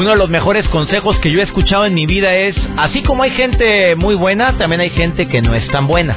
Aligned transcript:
Uno 0.00 0.12
de 0.12 0.16
los 0.16 0.30
mejores 0.30 0.66
consejos 0.68 1.18
que 1.18 1.30
yo 1.30 1.40
he 1.40 1.42
escuchado 1.42 1.84
en 1.84 1.92
mi 1.92 2.06
vida 2.06 2.32
es, 2.34 2.56
así 2.78 3.02
como 3.02 3.22
hay 3.22 3.32
gente 3.32 3.94
muy 3.96 4.14
buena, 4.14 4.56
también 4.56 4.80
hay 4.80 4.88
gente 4.88 5.28
que 5.28 5.42
no 5.42 5.54
es 5.54 5.68
tan 5.68 5.86
buena. 5.86 6.16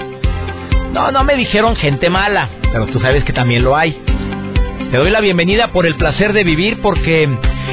No, 0.93 1.11
no 1.11 1.25
me 1.25 1.35
dijeron 1.35 1.75
gente 1.75 2.09
mala, 2.09 2.47
pero 2.71 2.85
tú 2.85 3.01
sabes 3.01 3.25
que 3.25 3.33
también 3.33 3.61
lo 3.61 3.75
hay. 3.75 3.91
Te 4.89 4.97
doy 4.97 5.09
la 5.11 5.19
bienvenida 5.19 5.73
por 5.73 5.85
el 5.85 5.95
placer 5.95 6.31
de 6.31 6.45
vivir 6.45 6.79
porque 6.81 7.27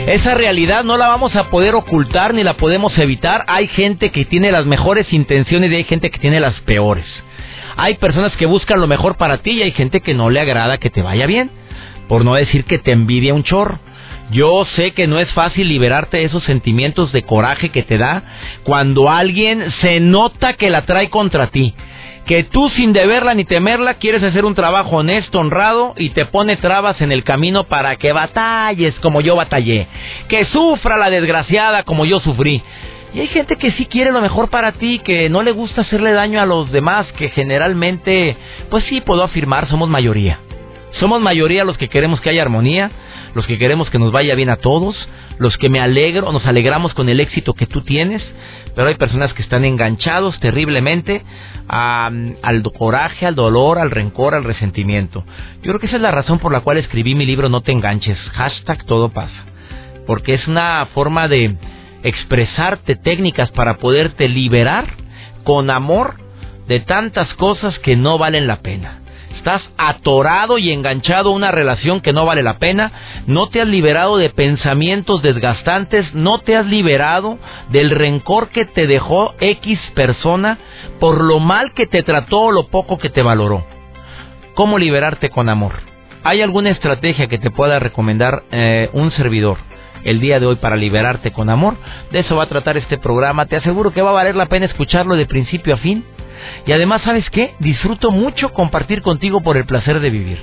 esa 0.09 0.35
realidad 0.35 0.83
no 0.83 0.97
la 0.97 1.07
vamos 1.07 1.37
a 1.37 1.49
poder 1.49 1.77
ocultar 1.77 2.35
ni 2.35 2.43
la 2.43 2.55
podemos 2.55 2.99
evitar. 2.99 3.45
Hay 3.47 3.69
gente 3.69 4.11
que 4.11 4.25
tiene 4.25 4.51
las 4.51 4.67
mejores 4.67 5.13
intenciones 5.13 5.71
y 5.71 5.77
hay 5.77 5.85
gente 5.85 6.11
que 6.11 6.19
tiene 6.19 6.41
las 6.41 6.59
peores. 6.63 7.07
Hay 7.77 7.99
personas 7.99 8.37
que 8.37 8.47
buscan 8.47 8.81
lo 8.81 8.89
mejor 8.89 9.17
para 9.17 9.43
ti 9.43 9.53
y 9.53 9.63
hay 9.63 9.71
gente 9.71 10.01
que 10.01 10.15
no 10.15 10.29
le 10.29 10.41
agrada 10.41 10.79
que 10.79 10.91
te 10.91 11.03
vaya 11.03 11.27
bien. 11.27 11.53
Por 12.09 12.25
no 12.25 12.35
decir 12.35 12.65
que 12.65 12.81
te 12.81 12.91
envidia 12.91 13.33
un 13.33 13.45
chorro. 13.45 13.79
Yo 14.31 14.65
sé 14.77 14.93
que 14.93 15.09
no 15.09 15.19
es 15.19 15.31
fácil 15.33 15.69
liberarte 15.69 16.19
de 16.19 16.25
esos 16.25 16.45
sentimientos 16.45 17.11
de 17.13 17.23
coraje 17.23 17.71
que 17.71 17.83
te 17.83 17.99
da 17.99 18.23
cuando 18.63 19.11
alguien 19.11 19.73
se 19.81 19.99
nota 19.99 20.53
que 20.53 20.71
la 20.71 20.87
trae 20.87 21.11
contra 21.11 21.49
ti. 21.49 21.75
Que 22.27 22.45
tú 22.45 22.69
sin 22.69 22.93
deberla 22.93 23.35
ni 23.35 23.45
temerla 23.45 23.95
quieres 23.95 24.23
hacer 24.23 24.45
un 24.45 24.55
trabajo 24.55 24.99
honesto, 24.99 25.41
honrado 25.41 25.95
y 25.97 26.11
te 26.11 26.27
pone 26.27 26.57
trabas 26.57 27.01
en 27.01 27.11
el 27.11 27.25
camino 27.25 27.65
para 27.65 27.97
que 27.97 28.13
batalles 28.13 28.95
como 29.01 29.21
yo 29.21 29.35
batallé. 29.35 29.89
Que 30.29 30.45
sufra 30.45 30.97
la 30.97 31.11
desgraciada 31.11 31.83
como 31.83 32.05
yo 32.05 32.21
sufrí. 32.21 32.63
Y 33.13 33.21
hay 33.21 33.27
gente 33.29 33.57
que 33.57 33.73
sí 33.73 33.87
quiere 33.87 34.13
lo 34.13 34.21
mejor 34.21 34.49
para 34.51 34.71
ti, 34.73 35.01
que 35.01 35.29
no 35.29 35.43
le 35.43 35.51
gusta 35.51 35.81
hacerle 35.81 36.13
daño 36.13 36.41
a 36.41 36.47
los 36.47 36.71
demás, 36.71 37.11
que 37.19 37.31
generalmente, 37.31 38.37
pues 38.71 38.85
sí, 38.85 39.01
puedo 39.01 39.25
afirmar, 39.25 39.67
somos 39.67 39.89
mayoría. 39.89 40.39
Somos 40.99 41.21
mayoría 41.21 41.65
los 41.65 41.79
que 41.79 41.89
queremos 41.89 42.21
que 42.21 42.31
haya 42.31 42.43
armonía, 42.43 42.91
los 43.35 43.47
que 43.47 43.59
queremos 43.59 43.91
que 43.91 43.99
nos 43.99 44.13
vaya 44.13 44.35
bien 44.35 44.51
a 44.51 44.57
todos, 44.57 44.97
los 45.39 45.57
que 45.57 45.69
me 45.69 45.81
alegro, 45.81 46.33
nos 46.33 46.45
alegramos 46.47 46.95
con 46.95 47.09
el 47.09 47.21
éxito 47.21 47.55
que 47.55 47.67
tú 47.67 47.83
tienes, 47.83 48.23
pero 48.75 48.89
hay 48.89 48.97
personas 48.97 49.33
que 49.33 49.43
están 49.43 49.65
enganchados 49.65 50.39
terriblemente 50.41 51.23
al 51.69 52.63
coraje, 52.77 53.27
al 53.27 53.37
dolor, 53.37 53.79
al 53.79 53.91
rencor, 53.91 54.35
al 54.35 54.45
resentimiento. 54.45 55.25
Yo 55.63 55.71
creo 55.71 55.79
que 55.79 55.87
esa 55.87 55.97
es 55.97 56.03
la 56.03 56.11
razón 56.11 56.41
por 56.41 56.53
la 56.53 56.61
cual 56.61 56.79
escribí 56.79 57.15
mi 57.15 57.25
libro 57.25 57.49
No 57.49 57.61
te 57.61 57.73
enganches, 57.73 58.19
hashtag 58.33 58.85
todo 58.85 59.11
pasa, 59.11 59.45
porque 60.07 60.35
es 60.35 60.47
una 60.49 60.87
forma 60.93 61.29
de 61.29 61.57
expresarte 62.03 62.97
técnicas 62.97 63.51
para 63.53 63.79
poderte 63.79 64.29
liberar 64.29 64.87
con 65.45 65.71
amor 65.71 66.15
de 66.67 66.81
tantas 66.81 67.33
cosas 67.35 67.79
que 67.79 67.97
no 67.97 68.19
valen 68.19 68.47
la 68.47 68.61
pena 68.61 69.01
estás 69.41 69.63
atorado 69.79 70.59
y 70.59 70.71
enganchado 70.71 71.31
a 71.31 71.35
una 71.35 71.51
relación 71.51 72.03
que 72.03 72.13
no 72.13 72.27
vale 72.27 72.43
la 72.43 72.59
pena, 72.59 72.93
no 73.27 73.49
te 73.49 73.63
has 73.63 73.67
liberado 73.67 74.19
de 74.19 74.29
pensamientos 74.29 75.23
desgastantes, 75.23 76.15
no 76.15 76.41
te 76.41 76.57
has 76.57 76.67
liberado 76.67 77.39
del 77.71 77.91
rencor 77.91 78.49
que 78.51 78.67
te 78.67 78.87
dejó 78.87 79.33
X 79.41 79.81
persona 79.95 80.59
por 81.01 81.25
lo 81.25 81.41
mal 81.41 81.73
que 81.73 81.87
te 81.87 82.03
trató 82.03 82.41
o 82.43 82.53
lo 82.53 82.67
poco 82.67 82.99
que 82.99 83.09
te 83.09 83.23
valoró. 83.23 83.65
¿Cómo 84.55 84.79
liberarte 84.79 85.31
con 85.31 85.49
amor? 85.49 85.73
¿Hay 86.23 86.43
alguna 86.43 86.69
estrategia 86.69 87.27
que 87.29 87.39
te 87.39 87.51
pueda 87.51 87.79
recomendar 87.79 88.43
eh, 88.51 88.91
un 88.93 89.11
servidor? 89.13 89.57
el 90.03 90.19
día 90.19 90.41
de 90.41 90.47
hoy 90.47 90.57
para 90.57 90.77
liberarte 90.77 91.31
con 91.31 91.51
amor. 91.51 91.77
De 92.11 92.21
eso 92.21 92.35
va 92.35 92.45
a 92.45 92.49
tratar 92.49 92.79
este 92.79 92.97
programa. 92.97 93.45
Te 93.45 93.57
aseguro 93.57 93.91
que 93.91 94.01
va 94.01 94.09
a 94.09 94.15
valer 94.15 94.35
la 94.35 94.47
pena 94.47 94.65
escucharlo 94.65 95.15
de 95.15 95.27
principio 95.27 95.75
a 95.75 95.77
fin. 95.77 96.07
Y 96.67 96.73
además, 96.73 97.03
¿sabes 97.03 97.29
qué? 97.31 97.55
Disfruto 97.59 98.11
mucho 98.11 98.53
compartir 98.53 99.03
contigo 99.03 99.41
por 99.41 99.57
el 99.57 99.65
placer 99.65 100.01
de 100.01 100.11
vivir. 100.11 100.39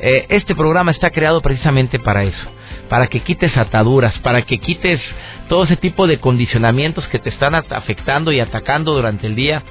Eh, 0.00 0.26
este 0.28 0.54
programa 0.54 0.90
está 0.90 1.10
creado 1.10 1.40
precisamente 1.40 1.98
para 1.98 2.24
eso, 2.24 2.48
para 2.88 3.06
que 3.06 3.20
quites 3.20 3.56
ataduras, 3.56 4.18
para 4.20 4.42
que 4.42 4.58
quites 4.58 5.00
todo 5.48 5.64
ese 5.64 5.76
tipo 5.76 6.06
de 6.06 6.18
condicionamientos 6.18 7.06
que 7.08 7.18
te 7.18 7.30
están 7.30 7.54
afectando 7.54 8.32
y 8.32 8.40
atacando 8.40 8.92
durante 8.94 9.26
el 9.26 9.34
día. 9.34 9.62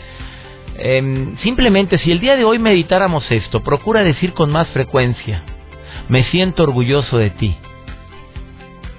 Em, 0.78 1.38
simplemente, 1.40 1.97
si 2.00 2.12
el 2.12 2.20
día 2.20 2.35
de 2.35 2.46
hoy 2.46 2.58
meditáramos 2.58 3.30
esto, 3.30 3.62
procura 3.62 4.03
decir 4.03 4.34
con 4.34 4.52
más 4.52 4.68
frecuencia, 4.70 5.44
me 6.09 6.24
siento 6.25 6.64
orgulloso 6.64 7.18
de 7.18 7.30
ti 7.30 7.56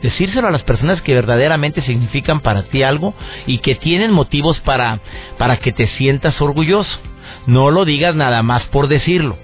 decírselo 0.05 0.49
a 0.49 0.51
las 0.51 0.63
personas 0.65 1.01
que 1.01 1.15
verdaderamente 1.15 1.81
significan 1.81 2.41
para 2.41 2.65
ti 2.65 2.83
algo 2.83 3.15
y 3.47 3.61
que 3.61 3.75
tienen 3.75 4.13
motivos 4.13 4.61
para, 4.61 5.01
para 5.39 5.57
que 5.57 5.73
te 5.73 5.87
sientas 5.97 6.39
orgulloso. 6.43 6.99
No 7.47 7.71
lo 7.71 7.87
digas 7.87 8.15
nada 8.15 8.43
más 8.43 8.65
por 8.65 8.89
decirlo. 8.89 9.39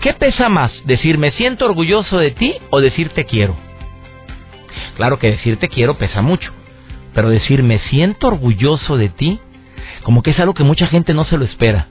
¿Qué 0.00 0.14
pesa 0.14 0.48
más, 0.48 0.72
decir 0.86 1.18
me 1.18 1.30
siento 1.32 1.66
orgulloso 1.66 2.18
de 2.18 2.30
ti 2.30 2.54
o 2.70 2.80
decir 2.80 3.10
te 3.10 3.26
quiero? 3.26 3.54
Claro 4.96 5.18
que 5.18 5.32
decir 5.32 5.58
te 5.58 5.68
quiero 5.68 5.98
pesa 5.98 6.22
mucho, 6.22 6.52
pero 7.12 7.28
decir 7.28 7.62
me 7.62 7.78
siento 7.90 8.28
orgulloso 8.28 8.96
de 8.96 9.10
ti, 9.10 9.40
como 10.04 10.22
que 10.22 10.30
es 10.30 10.40
algo 10.40 10.54
que 10.54 10.64
mucha 10.64 10.86
gente 10.86 11.12
no 11.12 11.24
se 11.24 11.36
lo 11.36 11.44
espera. 11.44 11.88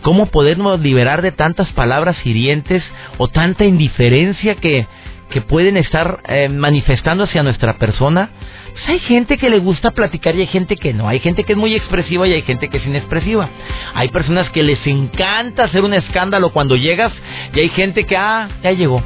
¿Cómo 0.00 0.26
podemos 0.26 0.80
liberar 0.80 1.20
de 1.20 1.32
tantas 1.32 1.70
palabras 1.72 2.16
hirientes 2.24 2.82
o 3.18 3.28
tanta 3.28 3.66
indiferencia 3.66 4.54
que, 4.54 4.86
que 5.30 5.40
pueden 5.40 5.76
estar 5.76 6.20
eh, 6.28 6.48
manifestando 6.48 7.24
hacia 7.24 7.42
nuestra 7.42 7.78
persona. 7.78 8.30
Pues 8.72 8.88
hay 8.88 8.98
gente 9.00 9.38
que 9.38 9.48
le 9.48 9.58
gusta 9.58 9.92
platicar 9.92 10.34
y 10.34 10.40
hay 10.40 10.46
gente 10.48 10.76
que 10.76 10.92
no. 10.92 11.08
Hay 11.08 11.20
gente 11.20 11.44
que 11.44 11.52
es 11.52 11.58
muy 11.58 11.74
expresiva 11.74 12.26
y 12.28 12.32
hay 12.32 12.42
gente 12.42 12.68
que 12.68 12.78
es 12.78 12.86
inexpresiva. 12.86 13.48
Hay 13.94 14.08
personas 14.08 14.50
que 14.50 14.62
les 14.62 14.84
encanta 14.86 15.64
hacer 15.64 15.84
un 15.84 15.94
escándalo 15.94 16.50
cuando 16.50 16.76
llegas 16.76 17.12
y 17.54 17.60
hay 17.60 17.68
gente 17.70 18.04
que, 18.04 18.16
ah, 18.16 18.48
ya 18.62 18.72
llegó. 18.72 19.02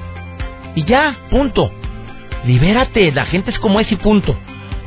Y 0.75 0.85
ya, 0.85 1.17
punto. 1.31 1.71
Libérate, 2.45 3.13
la 3.13 3.27
gente 3.27 3.51
es 3.51 3.59
como 3.59 3.81
es 3.81 3.91
y 3.93 3.97
punto. 3.97 4.37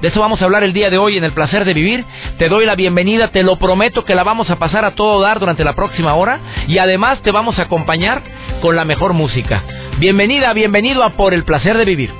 De 0.01 0.09
eso 0.09 0.19
vamos 0.19 0.41
a 0.41 0.45
hablar 0.45 0.63
el 0.63 0.73
día 0.73 0.91
de 0.91 0.99
hoy 0.99 1.17
en 1.17 1.23
el 1.23 1.31
placer 1.31 1.65
de 1.65 1.73
vivir. 1.73 2.05
Te 2.37 2.49
doy 2.49 2.65
la 2.65 2.75
bienvenida, 2.75 3.29
te 3.29 3.41
lo 3.41 3.55
prometo 3.55 4.05
que 4.05 4.13
la 4.13 4.23
vamos 4.23 4.49
a 4.51 4.57
pasar 4.57 4.85
a 4.85 4.93
todo 4.93 5.21
dar 5.21 5.39
durante 5.39 5.63
la 5.63 5.73
próxima 5.73 6.13
hora 6.13 6.39
y 6.67 6.77
además 6.77 7.19
te 7.23 7.31
vamos 7.31 7.57
a 7.57 7.63
acompañar 7.63 8.21
con 8.61 8.75
la 8.75 8.85
mejor 8.85 9.13
música. 9.13 9.63
Bienvenida, 9.99 10.53
bienvenido 10.53 11.03
a 11.03 11.17
Por 11.17 11.33
el 11.33 11.43
placer 11.43 11.75
de 11.75 11.83
vivir. 11.83 12.11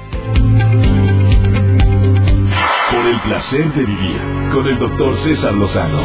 Por 2.92 3.06
el 3.06 3.20
placer 3.20 3.72
de 3.72 3.86
vivir 3.86 4.18
con 4.52 4.68
el 4.68 4.80
doctor 4.80 5.24
César 5.24 5.54
Lozano. 5.54 6.02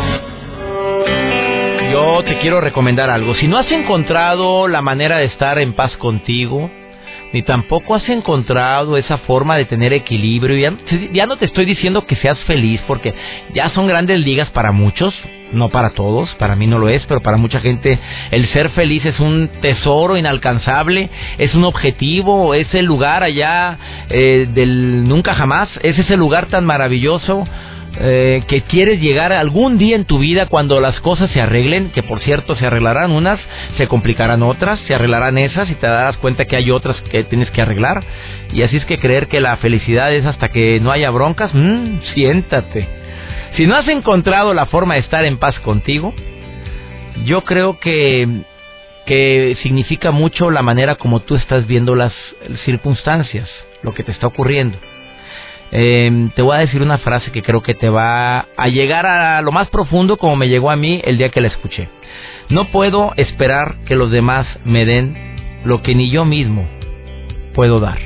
Yo 1.90 2.22
te 2.24 2.40
quiero 2.40 2.60
recomendar 2.60 3.08
algo. 3.08 3.34
Si 3.36 3.48
no 3.48 3.56
has 3.56 3.72
encontrado 3.72 4.68
la 4.68 4.82
manera 4.82 5.16
de 5.16 5.24
estar 5.24 5.58
en 5.58 5.72
paz 5.72 5.96
contigo, 5.96 6.70
ni 7.32 7.40
tampoco 7.40 7.94
has 7.94 8.06
encontrado 8.10 8.98
esa 8.98 9.16
forma 9.16 9.56
de 9.56 9.64
tener 9.64 9.94
equilibrio. 9.94 10.58
Ya, 10.58 10.76
ya 11.10 11.24
no 11.24 11.38
te 11.38 11.46
estoy 11.46 11.64
diciendo 11.64 12.04
que 12.04 12.16
seas 12.16 12.38
feliz, 12.40 12.82
porque 12.86 13.14
ya 13.54 13.70
son 13.70 13.86
grandes 13.86 14.20
ligas 14.20 14.50
para 14.50 14.72
muchos, 14.72 15.14
no 15.52 15.68
para 15.68 15.90
todos, 15.90 16.32
para 16.36 16.56
mí 16.56 16.66
no 16.66 16.78
lo 16.78 16.88
es, 16.88 17.04
pero 17.06 17.20
para 17.20 17.36
mucha 17.36 17.60
gente 17.60 17.98
el 18.30 18.46
ser 18.48 18.70
feliz 18.70 19.04
es 19.04 19.18
un 19.20 19.48
tesoro 19.60 20.16
inalcanzable, 20.16 21.10
es 21.38 21.54
un 21.54 21.64
objetivo, 21.64 22.54
es 22.54 22.72
el 22.74 22.86
lugar 22.86 23.22
allá 23.22 23.78
eh, 24.08 24.48
del 24.52 25.06
nunca 25.06 25.34
jamás, 25.34 25.68
es 25.82 25.98
ese 25.98 26.16
lugar 26.16 26.46
tan 26.46 26.64
maravilloso 26.64 27.44
eh, 28.00 28.42
que 28.48 28.62
quieres 28.62 29.00
llegar 29.00 29.34
algún 29.34 29.76
día 29.76 29.96
en 29.96 30.06
tu 30.06 30.18
vida 30.18 30.46
cuando 30.46 30.80
las 30.80 30.98
cosas 31.00 31.30
se 31.30 31.42
arreglen, 31.42 31.90
que 31.90 32.02
por 32.02 32.20
cierto 32.20 32.56
se 32.56 32.66
arreglarán 32.66 33.10
unas, 33.10 33.38
se 33.76 33.86
complicarán 33.86 34.42
otras, 34.42 34.80
se 34.86 34.94
arreglarán 34.94 35.36
esas 35.36 35.68
y 35.68 35.74
te 35.74 35.86
darás 35.86 36.16
cuenta 36.16 36.46
que 36.46 36.56
hay 36.56 36.70
otras 36.70 36.98
que 37.02 37.24
tienes 37.24 37.50
que 37.50 37.60
arreglar. 37.60 38.02
Y 38.52 38.62
así 38.62 38.78
es 38.78 38.86
que 38.86 38.98
creer 38.98 39.28
que 39.28 39.40
la 39.40 39.56
felicidad 39.58 40.12
es 40.12 40.24
hasta 40.24 40.48
que 40.48 40.80
no 40.80 40.90
haya 40.90 41.10
broncas, 41.10 41.52
mmm, 41.52 42.00
siéntate. 42.14 43.01
Si 43.56 43.66
no 43.66 43.76
has 43.76 43.88
encontrado 43.88 44.54
la 44.54 44.66
forma 44.66 44.94
de 44.94 45.00
estar 45.00 45.24
en 45.24 45.38
paz 45.38 45.58
contigo, 45.60 46.14
yo 47.24 47.42
creo 47.44 47.78
que 47.78 48.44
que 49.06 49.56
significa 49.62 50.10
mucho 50.10 50.50
la 50.50 50.62
manera 50.62 50.94
como 50.94 51.20
tú 51.20 51.34
estás 51.34 51.66
viendo 51.66 51.96
las 51.96 52.12
circunstancias, 52.64 53.48
lo 53.82 53.94
que 53.94 54.04
te 54.04 54.12
está 54.12 54.26
ocurriendo. 54.28 54.78
Eh, 55.74 56.28
te 56.34 56.42
voy 56.42 56.56
a 56.56 56.60
decir 56.60 56.82
una 56.82 56.98
frase 56.98 57.32
que 57.32 57.42
creo 57.42 57.62
que 57.62 57.74
te 57.74 57.88
va 57.88 58.46
a 58.56 58.68
llegar 58.68 59.06
a 59.06 59.40
lo 59.40 59.52
más 59.52 59.68
profundo 59.68 60.18
como 60.18 60.36
me 60.36 60.48
llegó 60.48 60.70
a 60.70 60.76
mí 60.76 61.00
el 61.04 61.18
día 61.18 61.30
que 61.30 61.40
la 61.40 61.48
escuché. 61.48 61.88
No 62.48 62.70
puedo 62.70 63.12
esperar 63.16 63.76
que 63.86 63.96
los 63.96 64.10
demás 64.10 64.46
me 64.64 64.84
den 64.84 65.16
lo 65.64 65.82
que 65.82 65.94
ni 65.94 66.10
yo 66.10 66.24
mismo 66.24 66.68
puedo 67.54 67.80
dar. 67.80 67.98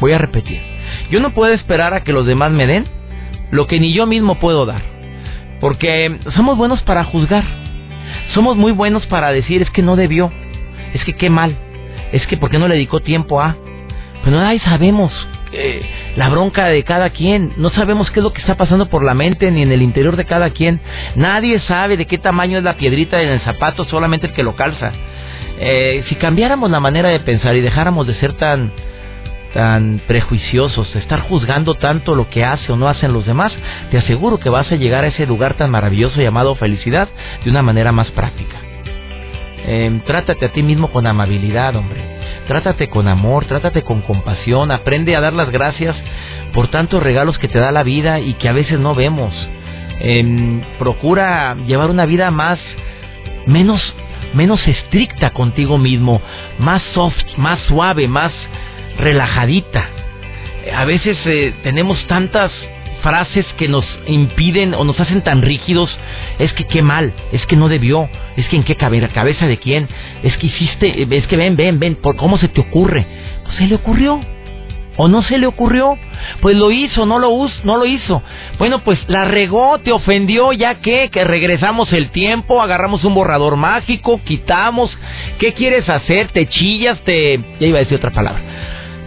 Voy 0.00 0.12
a 0.12 0.18
repetir. 0.18 0.60
Yo 1.10 1.20
no 1.20 1.34
puedo 1.34 1.52
esperar 1.52 1.92
a 1.92 2.02
que 2.02 2.12
los 2.12 2.24
demás 2.24 2.50
me 2.50 2.66
den 2.66 2.86
lo 3.50 3.66
que 3.66 3.80
ni 3.80 3.92
yo 3.92 4.06
mismo 4.06 4.36
puedo 4.36 4.66
dar. 4.66 4.82
Porque 5.60 6.18
somos 6.34 6.56
buenos 6.56 6.80
para 6.82 7.04
juzgar. 7.04 7.44
Somos 8.34 8.56
muy 8.56 8.72
buenos 8.72 9.06
para 9.06 9.32
decir 9.32 9.62
es 9.62 9.70
que 9.70 9.82
no 9.82 9.96
debió. 9.96 10.32
Es 10.94 11.04
que 11.04 11.14
qué 11.14 11.30
mal. 11.30 11.56
Es 12.12 12.26
que 12.26 12.36
porque 12.36 12.58
no 12.58 12.68
le 12.68 12.74
dedicó 12.74 13.00
tiempo 13.00 13.40
a. 13.40 13.56
Pero 14.24 14.36
nadie 14.36 14.60
sabemos 14.60 15.12
eh, 15.52 15.82
la 16.16 16.28
bronca 16.28 16.66
de 16.66 16.82
cada 16.84 17.10
quien. 17.10 17.52
No 17.56 17.70
sabemos 17.70 18.10
qué 18.10 18.20
es 18.20 18.24
lo 18.24 18.32
que 18.32 18.40
está 18.40 18.56
pasando 18.56 18.86
por 18.86 19.04
la 19.04 19.14
mente 19.14 19.50
ni 19.50 19.62
en 19.62 19.72
el 19.72 19.82
interior 19.82 20.16
de 20.16 20.24
cada 20.24 20.50
quien. 20.50 20.80
Nadie 21.14 21.60
sabe 21.60 21.96
de 21.96 22.06
qué 22.06 22.18
tamaño 22.18 22.58
es 22.58 22.64
la 22.64 22.76
piedrita 22.76 23.20
en 23.22 23.30
el 23.30 23.40
zapato, 23.40 23.84
solamente 23.84 24.28
el 24.28 24.32
que 24.32 24.42
lo 24.42 24.56
calza. 24.56 24.92
Eh, 25.58 26.04
si 26.08 26.14
cambiáramos 26.14 26.70
la 26.70 26.80
manera 26.80 27.10
de 27.10 27.20
pensar 27.20 27.54
y 27.56 27.60
dejáramos 27.60 28.06
de 28.06 28.14
ser 28.14 28.32
tan 28.34 28.72
tan 29.52 30.00
prejuiciosos, 30.06 30.94
estar 30.96 31.20
juzgando 31.20 31.74
tanto 31.74 32.14
lo 32.14 32.28
que 32.28 32.44
hace 32.44 32.72
o 32.72 32.76
no 32.76 32.88
hacen 32.88 33.12
los 33.12 33.26
demás, 33.26 33.52
te 33.90 33.98
aseguro 33.98 34.38
que 34.38 34.48
vas 34.48 34.70
a 34.70 34.76
llegar 34.76 35.04
a 35.04 35.08
ese 35.08 35.26
lugar 35.26 35.54
tan 35.54 35.70
maravilloso 35.70 36.20
llamado 36.20 36.54
felicidad 36.54 37.08
de 37.44 37.50
una 37.50 37.62
manera 37.62 37.92
más 37.92 38.10
práctica. 38.12 38.56
Em, 39.66 40.00
trátate 40.00 40.46
a 40.46 40.52
ti 40.52 40.62
mismo 40.62 40.90
con 40.90 41.06
amabilidad, 41.06 41.76
hombre. 41.76 42.00
Trátate 42.46 42.88
con 42.88 43.08
amor, 43.08 43.44
trátate 43.44 43.82
con 43.82 44.00
compasión, 44.00 44.70
aprende 44.70 45.14
a 45.14 45.20
dar 45.20 45.32
las 45.32 45.50
gracias 45.50 45.94
por 46.52 46.68
tantos 46.68 47.02
regalos 47.02 47.38
que 47.38 47.48
te 47.48 47.58
da 47.58 47.70
la 47.70 47.82
vida 47.82 48.20
y 48.20 48.34
que 48.34 48.48
a 48.48 48.52
veces 48.52 48.80
no 48.80 48.94
vemos. 48.94 49.34
Em, 50.00 50.62
procura 50.78 51.54
llevar 51.66 51.90
una 51.90 52.06
vida 52.06 52.30
más, 52.30 52.58
menos, 53.46 53.94
menos 54.32 54.66
estricta 54.66 55.30
contigo 55.30 55.76
mismo, 55.76 56.22
más 56.58 56.82
soft, 56.94 57.36
más 57.36 57.60
suave, 57.68 58.08
más 58.08 58.32
relajadita. 59.00 59.88
A 60.74 60.84
veces 60.84 61.18
eh, 61.24 61.54
tenemos 61.62 62.06
tantas 62.06 62.52
frases 63.02 63.46
que 63.56 63.68
nos 63.68 63.84
impiden 64.06 64.74
o 64.74 64.84
nos 64.84 64.98
hacen 65.00 65.22
tan 65.22 65.42
rígidos, 65.42 65.90
es 66.38 66.52
que 66.52 66.66
qué 66.66 66.82
mal, 66.82 67.12
es 67.32 67.44
que 67.46 67.56
no 67.56 67.68
debió, 67.68 68.08
es 68.36 68.48
que 68.48 68.56
en 68.56 68.64
qué 68.64 68.76
cabeza, 68.76 69.08
cabeza 69.08 69.46
de 69.46 69.58
quién, 69.58 69.88
es 70.22 70.36
que 70.36 70.46
hiciste, 70.46 71.06
es 71.10 71.26
que 71.26 71.36
ven, 71.36 71.56
ven, 71.56 71.78
ven, 71.78 71.96
por 71.96 72.16
cómo 72.16 72.38
se 72.38 72.48
te 72.48 72.60
ocurre. 72.60 73.06
Pues 73.44 73.56
se 73.56 73.66
le 73.66 73.74
ocurrió. 73.74 74.20
¿O 74.96 75.08
no 75.08 75.22
se 75.22 75.38
le 75.38 75.46
ocurrió? 75.46 75.96
Pues 76.42 76.56
lo 76.56 76.70
hizo, 76.70 77.06
no 77.06 77.18
lo, 77.18 77.30
no 77.64 77.76
lo 77.78 77.86
hizo. 77.86 78.22
Bueno, 78.58 78.80
pues 78.80 78.98
la 79.08 79.24
regó, 79.24 79.78
te 79.78 79.92
ofendió, 79.92 80.52
ya 80.52 80.80
que, 80.80 81.08
que 81.08 81.24
regresamos 81.24 81.90
el 81.94 82.10
tiempo, 82.10 82.60
agarramos 82.60 83.02
un 83.04 83.14
borrador 83.14 83.56
mágico, 83.56 84.20
quitamos. 84.22 84.94
¿Qué 85.38 85.54
quieres 85.54 85.88
hacer? 85.88 86.28
¿Te 86.32 86.46
chillas? 86.48 87.00
¿Te...? 87.04 87.40
Ya 87.60 87.66
iba 87.66 87.78
a 87.78 87.82
decir 87.82 87.96
otra 87.96 88.10
palabra 88.10 88.42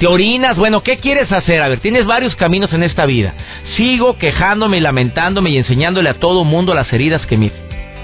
te 0.04 0.08
orinas, 0.08 0.58
bueno, 0.58 0.84
¿qué 0.84 0.98
quieres 0.98 1.32
hacer? 1.32 1.62
A 1.62 1.70
ver, 1.70 1.80
tienes 1.80 2.06
varios 2.06 2.36
caminos 2.36 2.74
en 2.74 2.84
esta 2.84 3.06
vida. 3.06 3.34
Sigo 3.78 4.18
quejándome 4.18 4.76
y 4.76 4.82
lamentándome 4.82 5.52
y 5.52 5.58
enseñándole 5.58 6.10
a 6.10 6.16
todo 6.16 6.44
mundo 6.44 6.74
las 6.74 6.92
heridas 6.92 7.26
que 7.26 7.38
me 7.38 7.54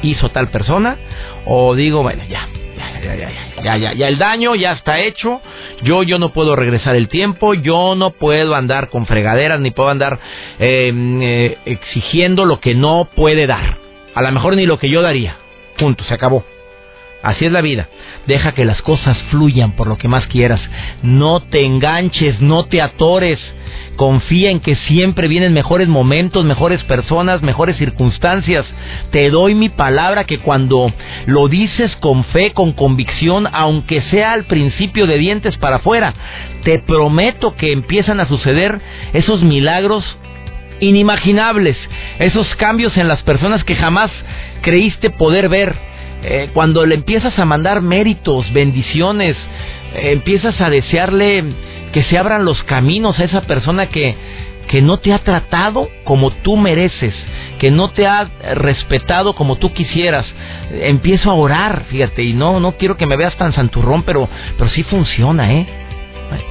hizo 0.01 0.29
tal 0.29 0.47
persona, 0.47 0.95
o 1.43 1.75
digo, 1.75 2.01
bueno, 2.01 2.23
ya, 2.29 2.47
ya, 2.77 3.01
ya, 3.01 3.15
ya, 3.17 3.63
ya, 3.63 3.77
ya, 3.77 3.93
ya, 3.95 4.07
el 4.07 4.17
daño 4.17 4.55
ya 4.55 4.71
está 4.71 5.01
hecho, 5.01 5.41
yo, 5.83 6.03
yo 6.03 6.19
no 6.19 6.29
puedo 6.29 6.55
regresar 6.55 6.95
el 6.95 7.09
tiempo, 7.09 7.53
yo 7.53 7.95
no 7.95 8.11
puedo 8.11 8.55
andar 8.55 8.89
con 8.89 9.05
fregaderas, 9.05 9.59
ni 9.59 9.71
puedo 9.71 9.89
andar 9.89 10.19
em, 10.57 11.21
eh, 11.21 11.57
exigiendo 11.65 12.45
lo 12.45 12.61
que 12.61 12.75
no 12.75 13.09
puede 13.13 13.45
dar, 13.45 13.75
a 14.15 14.21
lo 14.21 14.31
mejor 14.31 14.55
ni 14.55 14.65
lo 14.65 14.79
que 14.79 14.89
yo 14.89 15.01
daría, 15.01 15.35
punto, 15.77 16.05
se 16.05 16.13
acabó. 16.13 16.45
Así 17.21 17.45
es 17.45 17.51
la 17.51 17.61
vida. 17.61 17.89
Deja 18.27 18.53
que 18.53 18.63
las 18.63 18.81
cosas 18.81 19.17
fluyan 19.29 19.73
por 19.73 19.87
lo 19.87 19.97
que 19.97 20.07
más 20.07 20.25
quieras. 20.27 20.61
No 21.01 21.41
te 21.41 21.65
enganches, 21.65 22.39
no 22.39 22.65
te 22.65 22.81
atores. 22.81 23.39
Confía 23.97 24.49
en 24.49 24.61
que 24.61 24.75
siempre 24.75 25.27
vienen 25.27 25.51
mejores 25.51 25.89
momentos, 25.89 26.45
mejores 26.45 26.81
personas, 26.85 27.41
mejores 27.41 27.75
circunstancias. 27.75 28.65
Te 29.11 29.29
doy 29.29 29.53
mi 29.53 29.67
palabra 29.67 30.23
que 30.23 30.39
cuando 30.39 30.93
lo 31.25 31.49
dices 31.49 31.93
con 31.97 32.23
fe, 32.23 32.53
con 32.53 32.71
convicción, 32.71 33.47
aunque 33.51 34.01
sea 34.03 34.31
al 34.31 34.45
principio 34.45 35.05
de 35.05 35.17
dientes 35.17 35.57
para 35.57 35.77
afuera, 35.77 36.13
te 36.63 36.79
prometo 36.79 37.55
que 37.55 37.73
empiezan 37.73 38.21
a 38.21 38.27
suceder 38.27 38.79
esos 39.11 39.43
milagros 39.43 40.05
inimaginables, 40.79 41.75
esos 42.19 42.47
cambios 42.55 42.95
en 42.95 43.09
las 43.09 43.21
personas 43.23 43.65
que 43.65 43.75
jamás 43.75 44.09
creíste 44.61 45.09
poder 45.09 45.49
ver 45.49 45.88
eh, 46.21 46.49
cuando 46.53 46.85
le 46.85 46.95
empiezas 46.95 47.37
a 47.39 47.45
mandar 47.45 47.81
méritos, 47.81 48.51
bendiciones, 48.51 49.37
eh, 49.95 50.11
empiezas 50.11 50.59
a 50.59 50.69
desearle 50.69 51.43
que 51.93 52.03
se 52.03 52.17
abran 52.17 52.45
los 52.45 52.61
caminos 52.63 53.17
a 53.19 53.23
esa 53.23 53.41
persona 53.41 53.87
que, 53.87 54.15
que 54.67 54.81
no 54.81 54.97
te 54.97 55.13
ha 55.13 55.19
tratado 55.19 55.89
como 56.03 56.31
tú 56.31 56.57
mereces, 56.57 57.13
que 57.57 57.71
no 57.71 57.89
te 57.91 58.05
ha 58.05 58.29
respetado 58.55 59.33
como 59.33 59.55
tú 59.55 59.71
quisieras. 59.71 60.25
Empiezo 60.81 61.31
a 61.31 61.35
orar, 61.35 61.85
fíjate, 61.89 62.21
y 62.23 62.33
no, 62.33 62.59
no 62.59 62.73
quiero 62.73 62.97
que 62.97 63.07
me 63.07 63.17
veas 63.17 63.35
tan 63.37 63.53
santurrón, 63.53 64.03
pero, 64.03 64.27
pero 64.57 64.69
sí 64.71 64.83
funciona, 64.83 65.53
¿eh? 65.53 65.65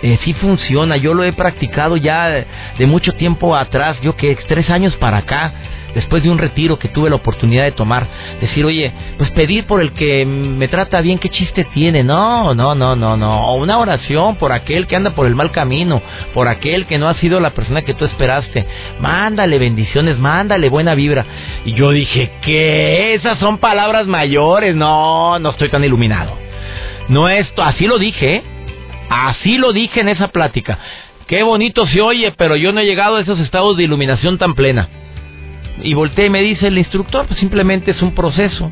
eh 0.02 0.18
sí 0.24 0.32
funciona, 0.32 0.96
yo 0.96 1.12
lo 1.12 1.24
he 1.24 1.32
practicado 1.34 1.96
ya 1.96 2.44
de 2.78 2.86
mucho 2.86 3.12
tiempo 3.12 3.54
atrás, 3.54 4.00
yo 4.02 4.16
que 4.16 4.34
tres 4.48 4.68
años 4.70 4.96
para 4.96 5.18
acá, 5.18 5.52
después 5.94 6.22
de 6.22 6.30
un 6.30 6.38
retiro 6.38 6.78
que 6.78 6.88
tuve 6.88 7.10
la 7.10 7.16
oportunidad 7.16 7.64
de 7.64 7.72
tomar, 7.72 8.06
decir, 8.40 8.64
oye, 8.64 8.92
pues 9.16 9.30
pedir 9.30 9.66
por 9.66 9.80
el 9.80 9.92
que 9.92 10.24
me 10.26 10.68
trata 10.68 11.00
bien, 11.00 11.18
¿qué 11.18 11.28
chiste 11.28 11.64
tiene? 11.72 12.02
No, 12.02 12.54
no, 12.54 12.74
no, 12.74 12.96
no, 12.96 13.16
no. 13.16 13.54
Una 13.56 13.78
oración 13.78 14.36
por 14.36 14.52
aquel 14.52 14.86
que 14.86 14.96
anda 14.96 15.10
por 15.10 15.26
el 15.26 15.34
mal 15.34 15.50
camino, 15.50 16.02
por 16.34 16.48
aquel 16.48 16.86
que 16.86 16.98
no 16.98 17.08
ha 17.08 17.14
sido 17.14 17.40
la 17.40 17.50
persona 17.50 17.82
que 17.82 17.94
tú 17.94 18.04
esperaste. 18.04 18.66
Mándale 19.00 19.58
bendiciones, 19.58 20.18
mándale 20.18 20.68
buena 20.68 20.94
vibra. 20.94 21.24
Y 21.64 21.72
yo 21.74 21.90
dije, 21.90 22.30
¿qué? 22.42 23.14
Esas 23.14 23.38
son 23.38 23.58
palabras 23.58 24.06
mayores. 24.06 24.74
No, 24.74 25.38
no 25.38 25.50
estoy 25.50 25.68
tan 25.68 25.84
iluminado. 25.84 26.36
No 27.08 27.28
esto, 27.28 27.62
así 27.62 27.86
lo 27.86 27.98
dije, 27.98 28.36
¿eh? 28.36 28.42
Así 29.08 29.56
lo 29.56 29.72
dije 29.72 30.00
en 30.00 30.08
esa 30.08 30.28
plática. 30.28 30.78
Qué 31.26 31.42
bonito 31.42 31.86
se 31.86 32.00
oye, 32.00 32.32
pero 32.36 32.56
yo 32.56 32.72
no 32.72 32.80
he 32.80 32.86
llegado 32.86 33.16
a 33.16 33.20
esos 33.20 33.38
estados 33.40 33.76
de 33.76 33.84
iluminación 33.84 34.38
tan 34.38 34.54
plena. 34.54 34.88
Y 35.82 35.94
volteé 35.94 36.26
y 36.26 36.30
me 36.30 36.42
dice 36.42 36.68
el 36.68 36.78
instructor, 36.78 37.26
pues 37.26 37.38
simplemente 37.38 37.92
es 37.92 38.02
un 38.02 38.14
proceso. 38.14 38.70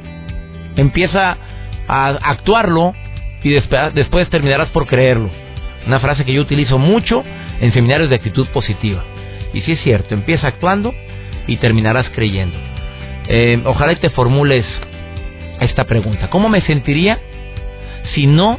Empieza 0.76 1.37
a 1.88 2.08
actuarlo 2.08 2.94
y 3.43 3.51
después 3.51 4.29
terminarás 4.29 4.69
por 4.69 4.86
creerlo. 4.86 5.31
Una 5.86 6.01
frase 6.01 6.25
que 6.25 6.32
yo 6.32 6.43
utilizo 6.43 6.79
mucho 6.79 7.22
en 7.60 7.72
seminarios 7.72 8.10
de 8.10 8.17
actitud 8.17 8.46
positiva. 8.48 9.05
Y 9.55 9.60
sí 9.63 9.72
es 9.72 9.81
cierto, 9.82 10.15
empieza 10.15 10.48
actuando 10.48 10.93
y 11.46 11.56
terminarás 11.58 12.08
creyendo. 12.10 12.56
Eh, 13.29 13.60
ojalá 13.65 13.93
y 13.93 13.96
te 13.96 14.10
formules 14.10 14.67
esta 15.60 15.84
pregunta. 15.84 16.29
¿Cómo 16.29 16.48
me 16.48 16.60
sentiría 16.63 17.19
si 18.15 18.27
no 18.27 18.58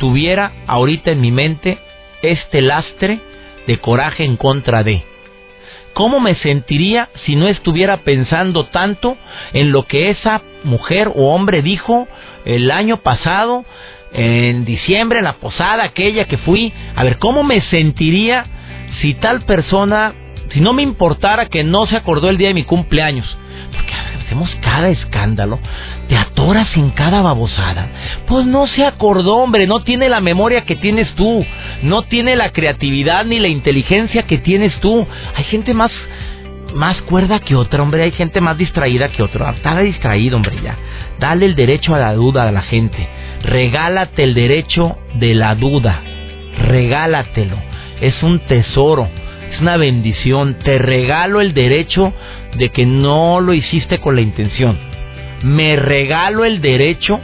tuviera 0.00 0.52
ahorita 0.66 1.12
en 1.12 1.20
mi 1.20 1.30
mente 1.30 1.78
este 2.22 2.60
lastre 2.60 3.20
de 3.66 3.78
coraje 3.78 4.24
en 4.24 4.36
contra 4.36 4.82
de? 4.82 5.02
¿Cómo 5.98 6.20
me 6.20 6.36
sentiría 6.36 7.08
si 7.26 7.34
no 7.34 7.48
estuviera 7.48 7.96
pensando 8.04 8.66
tanto 8.66 9.16
en 9.52 9.72
lo 9.72 9.82
que 9.82 10.10
esa 10.10 10.42
mujer 10.62 11.08
o 11.08 11.34
hombre 11.34 11.60
dijo 11.60 12.06
el 12.44 12.70
año 12.70 12.98
pasado, 12.98 13.64
en 14.12 14.64
diciembre, 14.64 15.18
en 15.18 15.24
la 15.24 15.38
posada 15.38 15.82
aquella 15.82 16.26
que 16.26 16.38
fui? 16.38 16.72
A 16.94 17.02
ver, 17.02 17.18
¿cómo 17.18 17.42
me 17.42 17.62
sentiría 17.62 18.46
si 19.00 19.14
tal 19.14 19.42
persona, 19.42 20.14
si 20.52 20.60
no 20.60 20.72
me 20.72 20.82
importara 20.82 21.48
que 21.48 21.64
no 21.64 21.84
se 21.86 21.96
acordó 21.96 22.30
el 22.30 22.38
día 22.38 22.46
de 22.46 22.54
mi 22.54 22.62
cumpleaños? 22.62 23.26
Hacemos 24.28 24.54
cada 24.60 24.90
escándalo, 24.90 25.58
te 26.06 26.14
atoras 26.14 26.68
en 26.76 26.90
cada 26.90 27.22
babosada. 27.22 27.88
Pues 28.26 28.44
no 28.44 28.66
se 28.66 28.84
acordó, 28.84 29.36
hombre, 29.36 29.66
no 29.66 29.80
tiene 29.80 30.10
la 30.10 30.20
memoria 30.20 30.66
que 30.66 30.76
tienes 30.76 31.10
tú, 31.14 31.46
no 31.82 32.02
tiene 32.02 32.36
la 32.36 32.52
creatividad 32.52 33.24
ni 33.24 33.38
la 33.38 33.48
inteligencia 33.48 34.24
que 34.24 34.36
tienes 34.36 34.78
tú. 34.80 35.06
Hay 35.34 35.44
gente 35.44 35.72
más 35.72 35.90
más 36.74 37.00
cuerda 37.02 37.40
que 37.40 37.54
otra, 37.54 37.82
hombre, 37.82 38.02
hay 38.02 38.10
gente 38.10 38.42
más 38.42 38.58
distraída 38.58 39.08
que 39.08 39.22
otra. 39.22 39.48
Está 39.50 39.80
distraído, 39.80 40.36
hombre, 40.36 40.56
ya. 40.62 40.76
Dale 41.18 41.46
el 41.46 41.54
derecho 41.54 41.94
a 41.94 41.98
la 41.98 42.12
duda 42.12 42.46
a 42.46 42.52
la 42.52 42.60
gente. 42.60 43.08
Regálate 43.42 44.24
el 44.24 44.34
derecho 44.34 44.98
de 45.14 45.34
la 45.34 45.54
duda. 45.54 46.02
Regálatelo. 46.66 47.56
Es 48.02 48.22
un 48.22 48.40
tesoro 48.40 49.08
es 49.52 49.60
una 49.60 49.76
bendición. 49.76 50.56
Te 50.62 50.78
regalo 50.78 51.40
el 51.40 51.54
derecho 51.54 52.12
de 52.56 52.70
que 52.70 52.86
no 52.86 53.40
lo 53.40 53.54
hiciste 53.54 53.98
con 53.98 54.14
la 54.14 54.20
intención. 54.20 54.78
Me 55.42 55.76
regalo 55.76 56.44
el 56.44 56.60
derecho 56.60 57.20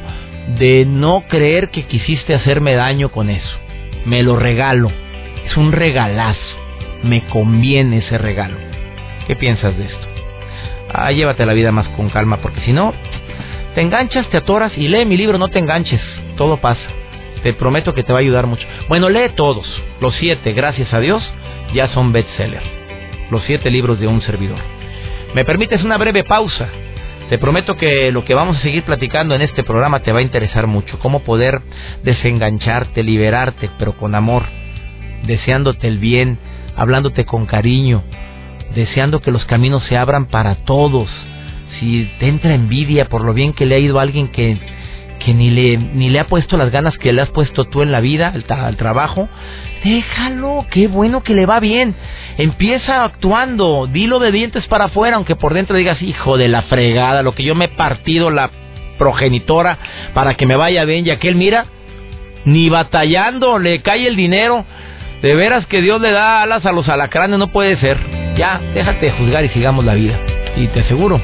de 0.58 0.84
no 0.86 1.24
creer 1.28 1.70
que 1.70 1.84
quisiste 1.86 2.34
hacerme 2.34 2.74
daño 2.74 3.10
con 3.10 3.30
eso. 3.30 3.56
Me 4.04 4.22
lo 4.22 4.36
regalo. 4.36 4.90
Es 5.46 5.56
un 5.56 5.72
regalazo. 5.72 6.40
Me 7.02 7.22
conviene 7.22 7.98
ese 7.98 8.18
regalo. 8.18 8.56
¿Qué 9.26 9.36
piensas 9.36 9.76
de 9.76 9.84
esto? 9.84 10.08
Ah, 10.92 11.10
llévate 11.12 11.44
la 11.44 11.54
vida 11.54 11.72
más 11.72 11.88
con 11.88 12.08
calma, 12.08 12.38
porque 12.38 12.60
si 12.60 12.72
no, 12.72 12.94
te 13.74 13.80
enganchas, 13.80 14.28
te 14.28 14.36
atoras 14.36 14.76
y 14.78 14.88
lee 14.88 15.04
mi 15.04 15.16
libro, 15.16 15.38
no 15.38 15.48
te 15.48 15.58
enganches. 15.58 16.00
Todo 16.36 16.58
pasa. 16.58 16.86
Te 17.42 17.52
prometo 17.52 17.94
que 17.94 18.04
te 18.04 18.12
va 18.12 18.20
a 18.20 18.22
ayudar 18.22 18.46
mucho. 18.46 18.66
Bueno, 18.88 19.08
lee 19.08 19.30
todos. 19.34 19.66
Los 20.00 20.14
siete, 20.16 20.52
gracias 20.52 20.92
a 20.94 21.00
Dios, 21.00 21.22
ya 21.74 21.88
son 21.88 22.12
bestseller. 22.12 22.62
Los 23.30 23.42
siete 23.44 23.70
libros 23.70 24.00
de 24.00 24.06
un 24.06 24.22
servidor. 24.22 24.60
¿Me 25.34 25.44
permites 25.44 25.82
una 25.82 25.98
breve 25.98 26.24
pausa? 26.24 26.68
Te 27.28 27.38
prometo 27.38 27.76
que 27.76 28.12
lo 28.12 28.24
que 28.24 28.34
vamos 28.34 28.58
a 28.58 28.60
seguir 28.60 28.84
platicando 28.84 29.34
en 29.34 29.42
este 29.42 29.64
programa 29.64 30.00
te 30.00 30.12
va 30.12 30.20
a 30.20 30.22
interesar 30.22 30.66
mucho. 30.66 30.98
Cómo 30.98 31.20
poder 31.20 31.60
desengancharte, 32.02 33.02
liberarte, 33.02 33.70
pero 33.78 33.96
con 33.96 34.14
amor. 34.14 34.44
Deseándote 35.24 35.88
el 35.88 35.98
bien, 35.98 36.38
hablándote 36.76 37.24
con 37.24 37.46
cariño, 37.46 38.04
deseando 38.74 39.20
que 39.20 39.30
los 39.30 39.44
caminos 39.46 39.82
se 39.84 39.96
abran 39.96 40.26
para 40.26 40.56
todos. 40.64 41.08
Si 41.80 42.10
te 42.18 42.28
entra 42.28 42.54
envidia 42.54 43.08
por 43.08 43.24
lo 43.24 43.32
bien 43.32 43.52
que 43.52 43.66
le 43.66 43.74
ha 43.74 43.78
ido 43.78 43.98
a 43.98 44.02
alguien 44.02 44.28
que, 44.28 44.58
que 45.24 45.32
ni, 45.32 45.50
le, 45.50 45.76
ni 45.78 46.10
le 46.10 46.20
ha 46.20 46.26
puesto 46.26 46.56
las 46.56 46.70
ganas 46.70 46.96
que 46.98 47.12
le 47.12 47.22
has 47.22 47.30
puesto 47.30 47.64
tú 47.64 47.82
en 47.82 47.90
la 47.90 48.00
vida, 48.00 48.34
al, 48.48 48.76
trabajo, 48.76 49.28
déjalo, 49.82 50.66
qué 50.70 50.86
bueno 50.86 51.22
que 51.22 51.34
le 51.34 51.46
va 51.46 51.60
bien. 51.60 51.94
Empieza 52.36 53.04
actuando, 53.04 53.86
dilo 53.86 54.18
de 54.18 54.32
dientes 54.32 54.66
para 54.66 54.86
afuera, 54.86 55.16
aunque 55.16 55.36
por 55.36 55.54
dentro 55.54 55.76
digas, 55.76 56.02
hijo 56.02 56.36
de 56.36 56.48
la 56.48 56.62
fregada, 56.62 57.22
lo 57.22 57.34
que 57.34 57.44
yo 57.44 57.54
me 57.54 57.66
he 57.66 57.68
partido 57.68 58.30
la 58.30 58.50
progenitora 58.98 59.78
para 60.12 60.34
que 60.34 60.46
me 60.46 60.56
vaya 60.56 60.84
bien, 60.84 61.06
y 61.06 61.10
aquel 61.10 61.36
mira, 61.36 61.66
ni 62.44 62.68
batallando, 62.68 63.58
le 63.58 63.80
cae 63.80 64.06
el 64.06 64.16
dinero. 64.16 64.64
De 65.22 65.34
veras 65.34 65.64
que 65.66 65.80
Dios 65.80 66.02
le 66.02 66.10
da 66.10 66.42
alas 66.42 66.66
a 66.66 66.72
los 66.72 66.86
alacranes, 66.86 67.38
no 67.38 67.48
puede 67.48 67.78
ser. 67.78 67.96
Ya, 68.36 68.60
déjate 68.74 69.10
juzgar 69.12 69.42
y 69.42 69.48
sigamos 69.48 69.82
la 69.84 69.94
vida. 69.94 70.18
Y 70.56 70.66
te 70.68 70.80
aseguro 70.80 71.18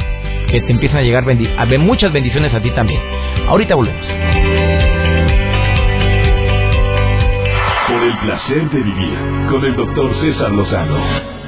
que 0.50 0.60
te 0.60 0.72
empiezan 0.72 0.98
a 0.98 1.02
llegar 1.02 1.24
a 1.24 1.64
ver 1.64 1.78
muchas 1.78 2.12
bendiciones 2.12 2.52
a 2.52 2.60
ti 2.60 2.70
también. 2.72 3.00
Ahorita 3.46 3.74
volvemos. 3.74 4.04
Por 7.88 8.02
el 8.02 8.18
placer 8.18 8.70
de 8.70 8.82
vivir 8.82 9.18
con 9.48 9.64
el 9.64 9.76
doctor 9.76 10.14
César 10.20 10.52
Lozano. 10.52 11.40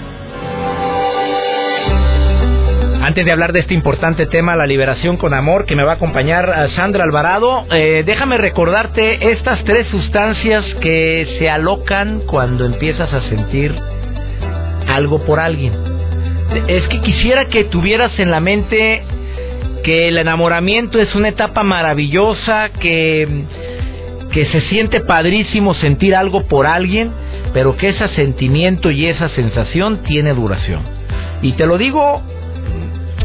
Antes 3.02 3.24
de 3.24 3.32
hablar 3.32 3.52
de 3.52 3.60
este 3.60 3.74
importante 3.74 4.26
tema, 4.26 4.54
la 4.54 4.64
liberación 4.64 5.16
con 5.16 5.34
amor, 5.34 5.66
que 5.66 5.74
me 5.74 5.82
va 5.82 5.92
a 5.92 5.94
acompañar 5.96 6.48
eh, 6.48 6.68
Sandra 6.76 7.02
Alvarado, 7.02 7.66
eh, 7.72 8.04
déjame 8.06 8.38
recordarte 8.38 9.32
estas 9.32 9.64
tres 9.64 9.88
sustancias 9.88 10.64
que 10.80 11.36
se 11.38 11.50
alocan 11.50 12.20
cuando 12.20 12.64
empiezas 12.64 13.12
a 13.12 13.20
sentir 13.28 13.76
algo 14.86 15.24
por 15.24 15.40
alguien. 15.40 15.91
Es 16.68 16.86
que 16.88 17.00
quisiera 17.00 17.46
que 17.46 17.64
tuvieras 17.64 18.18
en 18.18 18.30
la 18.30 18.40
mente 18.40 19.02
que 19.82 20.08
el 20.08 20.18
enamoramiento 20.18 20.98
es 21.00 21.14
una 21.14 21.28
etapa 21.28 21.62
maravillosa, 21.62 22.70
que, 22.70 23.44
que 24.30 24.46
se 24.46 24.60
siente 24.62 25.00
padrísimo 25.00 25.74
sentir 25.74 26.14
algo 26.14 26.46
por 26.46 26.66
alguien, 26.66 27.10
pero 27.52 27.76
que 27.76 27.88
ese 27.88 28.08
sentimiento 28.08 28.90
y 28.90 29.06
esa 29.06 29.28
sensación 29.30 30.02
tiene 30.04 30.34
duración. 30.34 30.82
Y 31.42 31.52
te 31.52 31.66
lo 31.66 31.78
digo 31.78 32.22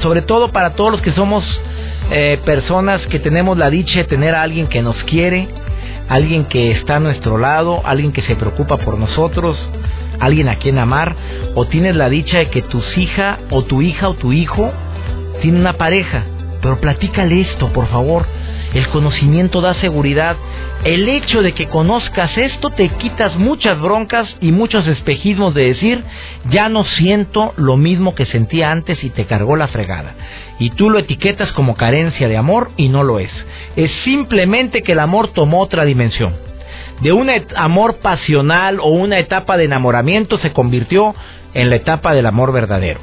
sobre 0.02 0.22
todo 0.22 0.52
para 0.52 0.72
todos 0.72 0.92
los 0.92 1.02
que 1.02 1.12
somos 1.12 1.44
eh, 2.12 2.40
personas 2.46 3.06
que 3.08 3.20
tenemos 3.20 3.58
la 3.58 3.70
dicha 3.70 4.00
de 4.00 4.06
tener 4.06 4.36
a 4.36 4.44
alguien 4.44 4.68
que 4.68 4.82
nos 4.82 4.96
quiere, 5.04 5.48
alguien 6.08 6.46
que 6.46 6.72
está 6.72 6.98
a 6.98 7.00
nuestro 7.00 7.38
lado, 7.38 7.82
alguien 7.86 8.12
que 8.12 8.22
se 8.24 8.36
preocupa 8.36 8.78
por 8.78 8.98
nosotros, 8.98 9.58
alguien 10.20 10.50
a 10.50 10.58
quien 10.58 10.78
amar, 10.78 11.16
o 11.56 11.66
tienes 11.66 11.96
la 11.96 12.10
dicha 12.10 12.40
de 12.40 12.50
que 12.50 12.62
tus 12.62 12.98
hija 12.98 13.40
o 13.50 13.64
tu 13.64 13.82
hija 13.82 14.10
o 14.10 14.16
tu 14.16 14.34
hijo 14.34 14.72
tiene 15.42 15.60
una 15.60 15.74
pareja. 15.74 16.26
Pero 16.62 16.80
platícale 16.80 17.42
esto, 17.42 17.72
por 17.72 17.88
favor. 17.88 18.26
El 18.74 18.88
conocimiento 18.90 19.62
da 19.62 19.74
seguridad. 19.76 20.36
El 20.84 21.08
hecho 21.08 21.42
de 21.42 21.54
que 21.54 21.68
conozcas 21.68 22.38
esto 22.38 22.70
te 22.72 22.90
quitas 22.90 23.36
muchas 23.38 23.80
broncas 23.80 24.36
y 24.42 24.52
muchos 24.52 24.88
espejismos 24.88 25.54
de 25.54 25.68
decir, 25.68 26.04
ya 26.50 26.70
no 26.70 26.84
siento 26.84 27.54
lo 27.58 27.78
mismo 27.78 28.14
que 28.14 28.26
sentía 28.26 28.72
antes 28.72 29.04
y 29.04 29.10
te 29.10 29.26
cargó 29.26 29.56
la 29.56 29.68
fregada. 29.68 30.14
Y 30.60 30.72
tú 30.72 30.90
lo 30.90 31.00
etiquetas 31.00 31.52
como 31.54 31.76
carencia 31.76 32.28
de 32.28 32.38
amor 32.38 32.72
y 32.78 32.90
no 32.90 33.04
lo 33.04 33.20
es. 33.20 33.32
Es 33.76 33.92
simplemente 34.04 34.84
que 34.84 34.92
el 34.92 35.00
amor 35.00 35.30
tomó 35.30 35.62
otra 35.62 35.86
dimensión 35.86 36.47
de 37.02 37.12
un 37.12 37.30
amor 37.56 37.98
pasional 37.98 38.80
o 38.80 38.88
una 38.88 39.20
etapa 39.20 39.58
de 39.58 39.66
enamoramiento 39.66 40.38
se 40.40 40.52
convirtió 40.52 41.16
en 41.54 41.70
la 41.70 41.76
etapa 41.76 42.14
del 42.14 42.26
amor 42.26 42.52
verdadero. 42.52 43.00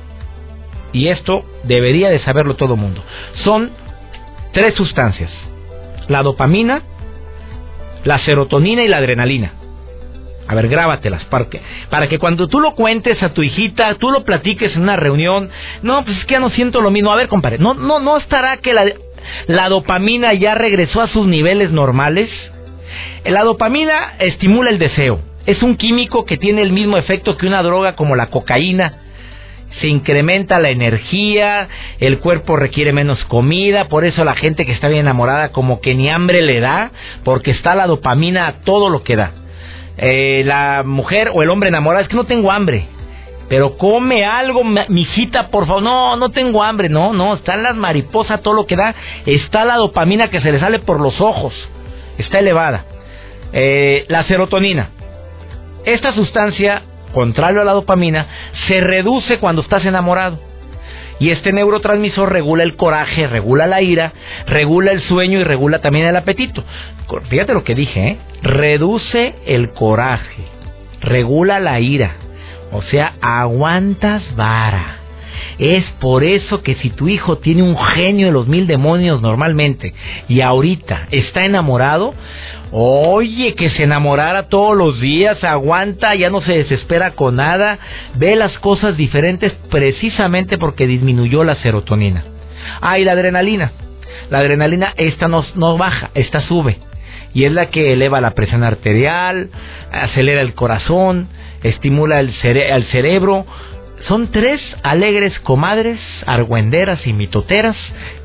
Y 0.92 1.08
esto 1.08 1.44
debería 1.64 2.10
de 2.10 2.20
saberlo 2.20 2.54
todo 2.54 2.74
el 2.74 2.80
mundo. 2.80 3.02
Son 3.44 3.70
tres 4.52 4.74
sustancias. 4.74 5.30
La 6.08 6.22
dopamina, 6.22 6.82
la 8.04 8.18
serotonina 8.18 8.82
y 8.82 8.88
la 8.88 8.98
adrenalina. 8.98 9.52
A 10.46 10.54
ver, 10.54 10.68
grábatelas 10.68 11.24
para 11.24 11.46
que, 11.46 11.60
para 11.88 12.08
que 12.08 12.18
cuando 12.18 12.48
tú 12.48 12.60
lo 12.60 12.74
cuentes 12.74 13.22
a 13.22 13.30
tu 13.32 13.42
hijita, 13.42 13.94
tú 13.94 14.10
lo 14.10 14.24
platiques 14.24 14.76
en 14.76 14.82
una 14.82 14.96
reunión. 14.96 15.50
No, 15.82 16.04
pues 16.04 16.18
es 16.18 16.24
que 16.26 16.34
ya 16.34 16.40
no 16.40 16.50
siento 16.50 16.80
lo 16.80 16.90
mismo. 16.90 17.10
A 17.12 17.16
ver, 17.16 17.28
compadre, 17.28 17.58
¿no, 17.58 17.74
no, 17.74 17.98
no 17.98 18.18
estará 18.18 18.58
que 18.58 18.74
la 19.46 19.68
dopamina 19.68 20.34
ya 20.34 20.54
regresó 20.54 21.00
a 21.00 21.08
sus 21.08 21.26
niveles 21.26 21.70
normales? 21.70 22.30
La 23.24 23.42
dopamina 23.42 24.14
estimula 24.18 24.70
el 24.70 24.78
deseo. 24.78 25.20
Es 25.46 25.62
un 25.62 25.76
químico 25.76 26.24
que 26.24 26.36
tiene 26.36 26.62
el 26.62 26.72
mismo 26.72 26.96
efecto 26.96 27.36
que 27.36 27.46
una 27.46 27.62
droga 27.62 27.96
como 27.96 28.16
la 28.16 28.26
cocaína. 28.26 29.00
Se 29.80 29.88
incrementa 29.88 30.60
la 30.60 30.70
energía, 30.70 31.68
el 31.98 32.20
cuerpo 32.20 32.56
requiere 32.56 32.92
menos 32.92 33.22
comida, 33.24 33.88
por 33.88 34.04
eso 34.04 34.22
la 34.24 34.36
gente 34.36 34.64
que 34.64 34.72
está 34.72 34.88
bien 34.88 35.00
enamorada 35.00 35.50
como 35.50 35.80
que 35.80 35.94
ni 35.94 36.08
hambre 36.08 36.42
le 36.42 36.60
da, 36.60 36.92
porque 37.24 37.50
está 37.50 37.74
la 37.74 37.88
dopamina 37.88 38.46
a 38.46 38.52
todo 38.60 38.88
lo 38.88 39.02
que 39.02 39.16
da. 39.16 39.32
Eh, 39.96 40.42
la 40.46 40.82
mujer 40.84 41.30
o 41.34 41.42
el 41.42 41.50
hombre 41.50 41.68
enamorado 41.70 42.02
es 42.02 42.08
que 42.08 42.16
no 42.16 42.24
tengo 42.24 42.52
hambre, 42.52 42.86
pero 43.48 43.76
come 43.76 44.24
algo, 44.24 44.62
mijita, 44.64 45.48
por 45.48 45.66
favor. 45.66 45.82
No, 45.82 46.16
no 46.16 46.30
tengo 46.30 46.62
hambre, 46.62 46.88
no, 46.88 47.12
no, 47.12 47.34
están 47.34 47.62
las 47.62 47.76
mariposas, 47.76 48.42
todo 48.42 48.54
lo 48.54 48.66
que 48.66 48.76
da. 48.76 48.94
Está 49.26 49.64
la 49.64 49.76
dopamina 49.76 50.30
que 50.30 50.40
se 50.40 50.52
le 50.52 50.60
sale 50.60 50.78
por 50.78 51.00
los 51.00 51.20
ojos, 51.20 51.52
está 52.18 52.38
elevada. 52.38 52.84
Eh, 53.52 54.04
la 54.08 54.24
serotonina. 54.24 54.90
Esta 55.84 56.12
sustancia, 56.12 56.82
contrario 57.12 57.60
a 57.60 57.64
la 57.64 57.72
dopamina, 57.72 58.26
se 58.66 58.80
reduce 58.80 59.38
cuando 59.38 59.62
estás 59.62 59.84
enamorado. 59.84 60.38
Y 61.20 61.30
este 61.30 61.52
neurotransmisor 61.52 62.32
regula 62.32 62.64
el 62.64 62.74
coraje, 62.74 63.26
regula 63.28 63.66
la 63.66 63.80
ira, 63.80 64.12
regula 64.46 64.90
el 64.90 65.00
sueño 65.02 65.38
y 65.38 65.44
regula 65.44 65.80
también 65.80 66.06
el 66.06 66.16
apetito. 66.16 66.64
Fíjate 67.28 67.54
lo 67.54 67.62
que 67.62 67.74
dije, 67.74 68.08
¿eh? 68.08 68.18
Reduce 68.42 69.36
el 69.46 69.70
coraje, 69.70 70.42
regula 71.00 71.60
la 71.60 71.78
ira. 71.78 72.16
O 72.72 72.82
sea, 72.82 73.14
aguantas 73.20 74.34
vara. 74.34 75.03
Es 75.58 75.84
por 76.00 76.24
eso 76.24 76.62
que 76.62 76.74
si 76.76 76.90
tu 76.90 77.08
hijo 77.08 77.38
tiene 77.38 77.62
un 77.62 77.76
genio 77.78 78.26
de 78.26 78.32
los 78.32 78.48
mil 78.48 78.66
demonios 78.66 79.22
normalmente 79.22 79.94
y 80.28 80.40
ahorita 80.40 81.08
está 81.10 81.44
enamorado, 81.44 82.14
Oye, 82.76 83.54
que 83.54 83.70
se 83.70 83.84
enamorara 83.84 84.48
todos 84.48 84.76
los 84.76 85.00
días, 85.00 85.44
aguanta, 85.44 86.16
ya 86.16 86.28
no 86.28 86.40
se 86.40 86.54
desespera 86.54 87.12
con 87.12 87.36
nada, 87.36 87.78
ve 88.16 88.34
las 88.34 88.58
cosas 88.58 88.96
diferentes 88.96 89.52
precisamente 89.70 90.58
porque 90.58 90.88
disminuyó 90.88 91.44
la 91.44 91.54
serotonina. 91.62 92.24
Ah, 92.80 92.98
y 92.98 93.04
la 93.04 93.12
adrenalina. 93.12 93.70
La 94.28 94.38
adrenalina, 94.38 94.92
esta 94.96 95.28
no, 95.28 95.78
baja, 95.78 96.10
esta 96.14 96.40
sube. 96.40 96.78
Y 97.32 97.44
es 97.44 97.52
la 97.52 97.66
que 97.66 97.92
eleva 97.92 98.20
la 98.20 98.32
presión 98.32 98.64
arterial, 98.64 99.50
acelera 99.92 100.40
el 100.40 100.54
corazón, 100.54 101.28
estimula 101.62 102.18
el, 102.18 102.34
el 102.42 102.84
cerebro. 102.86 103.46
Son 104.08 104.30
tres 104.30 104.60
alegres 104.82 105.38
comadres, 105.40 105.98
argüenderas 106.26 107.06
y 107.06 107.14
mitoteras 107.14 107.76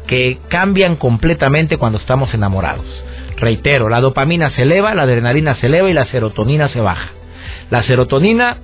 que 0.07 0.37
cambian 0.49 0.97
completamente 0.97 1.77
cuando 1.77 1.99
estamos 1.99 2.33
enamorados. 2.33 2.85
Reitero, 3.37 3.87
la 3.87 4.01
dopamina 4.01 4.51
se 4.51 4.63
eleva, 4.63 4.93
la 4.93 5.03
adrenalina 5.03 5.55
se 5.55 5.67
eleva 5.67 5.89
y 5.89 5.93
la 5.93 6.05
serotonina 6.07 6.67
se 6.69 6.81
baja. 6.81 7.11
La 7.69 7.83
serotonina 7.83 8.57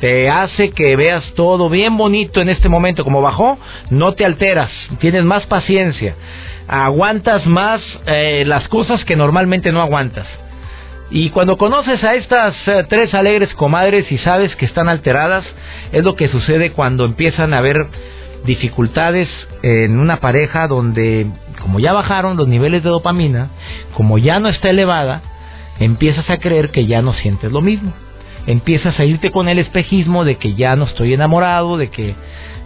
te 0.00 0.28
hace 0.28 0.72
que 0.72 0.96
veas 0.96 1.24
todo 1.34 1.70
bien 1.70 1.96
bonito 1.96 2.42
en 2.42 2.50
este 2.50 2.68
momento. 2.68 3.04
Como 3.04 3.22
bajó, 3.22 3.58
no 3.88 4.12
te 4.12 4.26
alteras, 4.26 4.70
tienes 4.98 5.24
más 5.24 5.46
paciencia, 5.46 6.14
aguantas 6.68 7.46
más 7.46 7.80
eh, 8.06 8.44
las 8.46 8.68
cosas 8.68 9.02
que 9.06 9.16
normalmente 9.16 9.72
no 9.72 9.80
aguantas. 9.80 10.26
Y 11.10 11.30
cuando 11.30 11.58
conoces 11.58 12.02
a 12.02 12.14
estas 12.14 12.54
eh, 12.66 12.86
tres 12.88 13.12
alegres 13.14 13.54
comadres 13.54 14.10
y 14.10 14.18
sabes 14.18 14.54
que 14.56 14.64
están 14.64 14.88
alteradas, 14.88 15.44
es 15.92 16.02
lo 16.02 16.16
que 16.16 16.28
sucede 16.28 16.72
cuando 16.72 17.04
empiezan 17.04 17.52
a 17.54 17.58
haber 17.58 17.86
dificultades 18.44 19.28
en 19.62 19.98
una 19.98 20.18
pareja 20.18 20.66
donde 20.68 21.26
como 21.60 21.80
ya 21.80 21.94
bajaron 21.94 22.36
los 22.36 22.46
niveles 22.46 22.82
de 22.82 22.90
dopamina, 22.90 23.48
como 23.94 24.18
ya 24.18 24.38
no 24.38 24.48
está 24.48 24.68
elevada, 24.68 25.22
empiezas 25.80 26.28
a 26.28 26.38
creer 26.38 26.70
que 26.70 26.86
ya 26.86 27.00
no 27.00 27.14
sientes 27.14 27.50
lo 27.50 27.62
mismo. 27.62 27.92
Empiezas 28.46 29.00
a 29.00 29.04
irte 29.04 29.30
con 29.30 29.48
el 29.48 29.58
espejismo 29.58 30.24
de 30.24 30.36
que 30.36 30.54
ya 30.54 30.76
no 30.76 30.84
estoy 30.84 31.14
enamorado, 31.14 31.78
de 31.78 31.88
que, 31.88 32.14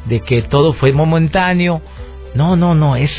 de 0.06 0.20
que 0.20 0.42
todo 0.42 0.72
fue 0.72 0.92
momentáneo. 0.92 1.80
No, 2.34 2.56
no, 2.56 2.74
no, 2.74 2.96
es 2.96 3.10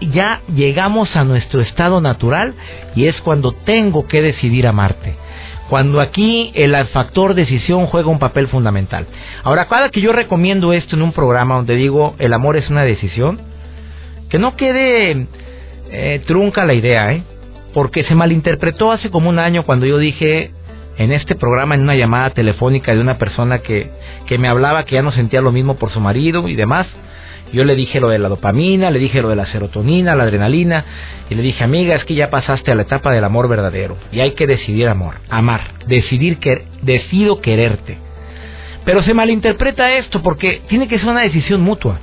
ya 0.00 0.42
llegamos 0.54 1.14
a 1.16 1.24
nuestro 1.24 1.60
estado 1.60 2.00
natural 2.00 2.54
y 2.94 3.06
es 3.06 3.20
cuando 3.22 3.52
tengo 3.52 4.06
que 4.06 4.22
decidir 4.22 4.66
amarte. 4.66 5.14
Cuando 5.68 6.00
aquí 6.00 6.52
el 6.54 6.74
factor 6.88 7.34
decisión 7.34 7.86
juega 7.86 8.08
un 8.08 8.18
papel 8.18 8.48
fundamental. 8.48 9.06
Ahora, 9.42 9.66
cada 9.66 9.88
que 9.88 10.00
yo 10.00 10.12
recomiendo 10.12 10.72
esto 10.72 10.94
en 10.94 11.02
un 11.02 11.12
programa 11.12 11.56
donde 11.56 11.74
digo 11.74 12.14
el 12.18 12.32
amor 12.34 12.56
es 12.56 12.68
una 12.68 12.82
decisión, 12.84 13.40
que 14.28 14.38
no 14.38 14.56
quede 14.56 15.26
eh, 15.90 16.22
trunca 16.26 16.64
la 16.64 16.74
idea, 16.74 17.12
¿eh? 17.12 17.22
Porque 17.72 18.04
se 18.04 18.14
malinterpretó 18.14 18.92
hace 18.92 19.10
como 19.10 19.30
un 19.30 19.38
año 19.38 19.64
cuando 19.64 19.86
yo 19.86 19.98
dije 19.98 20.50
en 20.96 21.12
este 21.12 21.34
programa, 21.34 21.74
en 21.74 21.82
una 21.82 21.96
llamada 21.96 22.30
telefónica 22.30 22.94
de 22.94 23.00
una 23.00 23.18
persona 23.18 23.58
que, 23.58 23.90
que 24.26 24.38
me 24.38 24.48
hablaba 24.48 24.84
que 24.84 24.94
ya 24.94 25.02
no 25.02 25.12
sentía 25.12 25.40
lo 25.40 25.50
mismo 25.50 25.76
por 25.76 25.90
su 25.90 26.00
marido 26.00 26.48
y 26.48 26.54
demás. 26.54 26.86
Yo 27.54 27.62
le 27.62 27.76
dije 27.76 28.00
lo 28.00 28.08
de 28.08 28.18
la 28.18 28.28
dopamina, 28.28 28.90
le 28.90 28.98
dije 28.98 29.22
lo 29.22 29.28
de 29.28 29.36
la 29.36 29.46
serotonina, 29.46 30.16
la 30.16 30.24
adrenalina, 30.24 30.84
y 31.30 31.36
le 31.36 31.42
dije, 31.42 31.62
amiga, 31.62 31.94
es 31.94 32.04
que 32.04 32.16
ya 32.16 32.28
pasaste 32.28 32.72
a 32.72 32.74
la 32.74 32.82
etapa 32.82 33.12
del 33.12 33.22
amor 33.22 33.48
verdadero, 33.48 33.96
y 34.10 34.18
hay 34.18 34.32
que 34.32 34.48
decidir 34.48 34.88
amor, 34.88 35.14
amar, 35.30 35.60
decidir 35.86 36.38
que 36.38 36.64
decido 36.82 37.40
quererte. 37.40 37.96
Pero 38.84 39.04
se 39.04 39.14
malinterpreta 39.14 39.96
esto 39.98 40.20
porque 40.20 40.62
tiene 40.68 40.88
que 40.88 40.98
ser 40.98 41.08
una 41.08 41.22
decisión 41.22 41.60
mutua, 41.60 42.00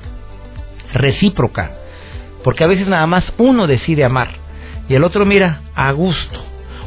recíproca, 0.94 1.72
porque 2.42 2.64
a 2.64 2.68
veces 2.68 2.88
nada 2.88 3.06
más 3.06 3.30
uno 3.36 3.66
decide 3.66 4.04
amar 4.04 4.30
y 4.88 4.94
el 4.94 5.04
otro 5.04 5.26
mira 5.26 5.60
a 5.74 5.92
gusto, 5.92 6.40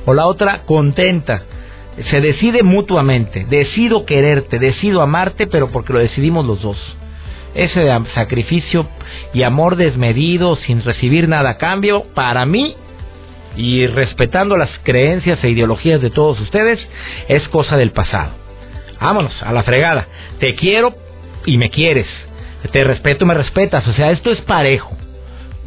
o 0.07 0.15
la 0.15 0.25
otra 0.25 0.63
contenta. 0.65 1.43
Se 2.09 2.19
decide 2.19 2.63
mutuamente, 2.63 3.45
decido 3.47 4.05
quererte, 4.05 4.57
decido 4.57 5.03
amarte, 5.03 5.45
pero 5.45 5.69
porque 5.69 5.93
lo 5.93 5.99
decidimos 5.99 6.47
los 6.47 6.63
dos 6.63 6.97
ese 7.55 7.89
sacrificio 8.13 8.87
y 9.33 9.43
amor 9.43 9.75
desmedido 9.77 10.55
sin 10.57 10.83
recibir 10.83 11.27
nada 11.27 11.51
a 11.51 11.57
cambio, 11.57 12.03
para 12.13 12.45
mí, 12.45 12.75
y 13.57 13.87
respetando 13.87 14.57
las 14.57 14.69
creencias 14.83 15.43
e 15.43 15.49
ideologías 15.49 16.01
de 16.01 16.09
todos 16.09 16.39
ustedes, 16.41 16.85
es 17.27 17.47
cosa 17.47 17.77
del 17.77 17.91
pasado. 17.91 18.31
Vámonos, 18.99 19.41
a 19.43 19.51
la 19.51 19.63
fregada. 19.63 20.07
Te 20.39 20.55
quiero 20.55 20.93
y 21.45 21.57
me 21.57 21.69
quieres. 21.69 22.07
Te 22.71 22.83
respeto 22.83 23.23
y 23.23 23.27
me 23.27 23.33
respetas. 23.33 23.87
O 23.87 23.93
sea, 23.93 24.11
esto 24.11 24.31
es 24.31 24.41
parejo. 24.41 24.95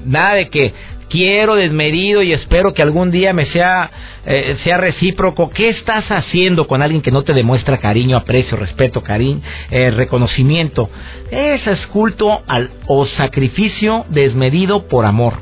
Nada 0.04 0.34
de 0.34 0.48
que 0.48 0.74
quiero 1.08 1.56
desmedido 1.56 2.22
y 2.22 2.32
espero 2.32 2.72
que 2.72 2.82
algún 2.82 3.10
día 3.10 3.32
me 3.32 3.46
sea, 3.46 3.90
eh, 4.26 4.56
sea 4.64 4.76
recíproco. 4.78 5.50
¿Qué 5.50 5.70
estás 5.70 6.10
haciendo 6.10 6.66
con 6.66 6.82
alguien 6.82 7.02
que 7.02 7.10
no 7.10 7.22
te 7.22 7.32
demuestra 7.32 7.78
cariño, 7.78 8.16
aprecio, 8.16 8.56
respeto, 8.56 9.02
cariño, 9.02 9.40
eh, 9.70 9.90
reconocimiento? 9.90 10.90
Ese 11.30 11.72
es 11.72 11.86
culto 11.88 12.42
al, 12.46 12.70
o 12.86 13.06
sacrificio 13.06 14.06
desmedido 14.10 14.88
por 14.88 15.04
amor. 15.04 15.34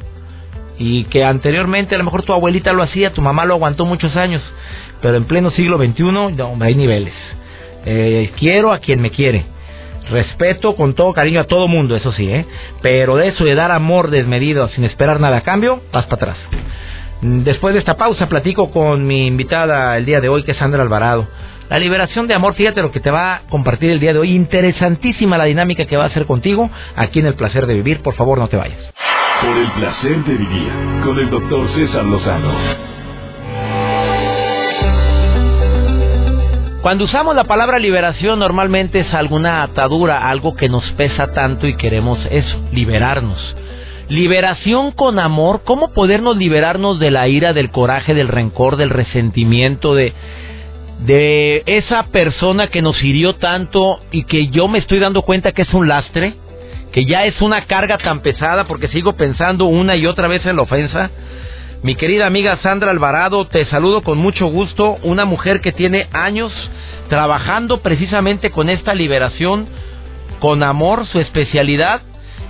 Y 0.79 1.05
que 1.05 1.25
anteriormente 1.25 1.95
a 1.95 1.99
lo 1.99 2.05
mejor 2.05 2.23
tu 2.23 2.33
abuelita 2.33 2.73
lo 2.73 2.83
hacía, 2.83 3.13
tu 3.13 3.23
mamá 3.23 3.47
lo 3.47 3.55
aguantó 3.55 3.87
muchos 3.87 4.15
años, 4.15 4.43
pero 5.01 5.17
en 5.17 5.25
pleno 5.25 5.51
siglo 5.51 5.79
XXI 5.79 6.03
no, 6.03 6.57
hay 6.61 6.75
niveles. 6.75 7.15
Eh, 7.87 8.31
quiero 8.37 8.73
a 8.73 8.79
quien 8.79 9.01
me 9.01 9.11
quiere 9.11 9.56
Respeto 10.11 10.77
con 10.77 10.95
todo 10.95 11.13
cariño 11.13 11.41
a 11.41 11.45
todo 11.45 11.67
mundo, 11.69 11.97
eso 11.97 12.13
sí, 12.13 12.31
¿eh? 12.31 12.47
Pero 12.81 13.17
de 13.17 13.29
eso 13.29 13.45
de 13.45 13.55
dar 13.55 13.73
amor 13.73 14.11
desmedido 14.11 14.69
sin 14.69 14.85
esperar 14.85 15.21
nada 15.21 15.39
a 15.39 15.41
cambio, 15.43 15.83
vas 15.93 16.05
para 16.05 16.33
atrás. 16.33 16.37
Después 17.23 17.75
de 17.75 17.81
esta 17.81 17.97
pausa 17.97 18.29
platico 18.29 18.71
con 18.71 19.07
mi 19.07 19.27
invitada 19.27 19.97
el 19.97 20.05
día 20.05 20.21
de 20.21 20.29
hoy, 20.29 20.43
que 20.45 20.53
es 20.53 20.59
Sandra 20.59 20.83
Alvarado. 20.83 21.27
La 21.69 21.79
liberación 21.81 22.29
de 22.29 22.35
amor, 22.35 22.55
fíjate 22.55 22.81
lo 22.81 22.93
que 22.93 23.01
te 23.01 23.11
va 23.11 23.35
a 23.35 23.41
compartir 23.49 23.91
el 23.91 23.99
día 23.99 24.13
de 24.13 24.21
hoy. 24.21 24.33
Interesantísima 24.33 25.37
la 25.37 25.45
dinámica 25.45 25.87
que 25.87 25.97
va 25.97 26.05
a 26.05 26.09
hacer 26.09 26.27
contigo 26.27 26.71
aquí 26.95 27.19
en 27.19 27.27
el 27.27 27.35
placer 27.35 27.67
de 27.67 27.75
vivir. 27.75 28.03
Por 28.03 28.15
favor, 28.15 28.39
no 28.39 28.47
te 28.49 28.57
vayas. 28.57 28.79
Por 29.41 29.57
el 29.57 29.71
placer 29.73 30.25
de 30.25 30.35
vivir 30.35 30.71
con 31.03 31.19
el 31.19 31.29
doctor 31.29 31.69
César 31.75 32.05
Lozano. 32.05 32.53
Cuando 36.87 37.07
usamos 37.07 37.35
la 37.35 37.43
palabra 37.43 37.81
liberación 37.81 38.39
normalmente 38.39 39.01
es 39.01 39.13
alguna 39.13 39.65
atadura, 39.65 40.31
algo 40.31 40.55
que 40.55 40.69
nos 40.69 40.89
pesa 40.93 41.33
tanto 41.33 41.67
y 41.67 41.75
queremos 41.75 42.25
eso, 42.31 42.63
liberarnos. 42.71 43.57
Liberación 44.09 44.93
con 44.93 45.19
amor, 45.19 45.63
¿cómo 45.65 45.93
podernos 45.93 46.37
liberarnos 46.37 47.01
de 47.01 47.11
la 47.11 47.27
ira, 47.27 47.53
del 47.53 47.73
coraje, 47.73 48.15
del 48.15 48.29
rencor, 48.29 48.77
del 48.77 48.91
resentimiento, 48.91 49.97
de, 49.97 50.13
de 51.01 51.65
esa 51.67 52.05
persona 52.05 52.69
que 52.69 52.83
nos 52.83 53.03
hirió 53.03 53.35
tanto 53.35 53.99
y 54.13 54.23
que 54.23 54.47
yo 54.51 54.69
me 54.69 54.79
estoy 54.79 55.01
dando 55.01 55.23
cuenta 55.23 55.51
que 55.51 55.63
es 55.63 55.75
un 55.75 55.89
lastre? 55.89 56.35
que 56.93 57.05
ya 57.05 57.25
es 57.25 57.43
una 57.43 57.63
carga 57.63 57.99
tan 57.99 58.21
pesada 58.21 58.69
porque 58.69 58.87
sigo 58.89 59.15
pensando 59.15 59.65
una 59.65 59.97
y 59.97 60.07
otra 60.07 60.29
vez 60.29 60.47
en 60.47 60.55
la 60.55 60.63
ofensa. 60.63 61.11
Mi 61.87 61.95
querida 61.95 62.27
amiga 62.27 62.57
Sandra 62.65 62.91
Alvarado, 62.91 63.47
te 63.47 63.65
saludo 63.67 64.03
con 64.03 64.19
mucho 64.19 64.47
gusto, 64.47 64.99
una 65.05 65.25
mujer 65.25 65.61
que 65.61 65.71
tiene 65.71 66.09
años 66.13 66.53
trabajando 67.09 67.81
precisamente 67.81 68.51
con 68.51 68.69
esta 68.69 68.93
liberación, 68.93 69.69
con 70.41 70.65
amor, 70.65 71.07
su 71.07 71.21
especialidad, 71.21 72.01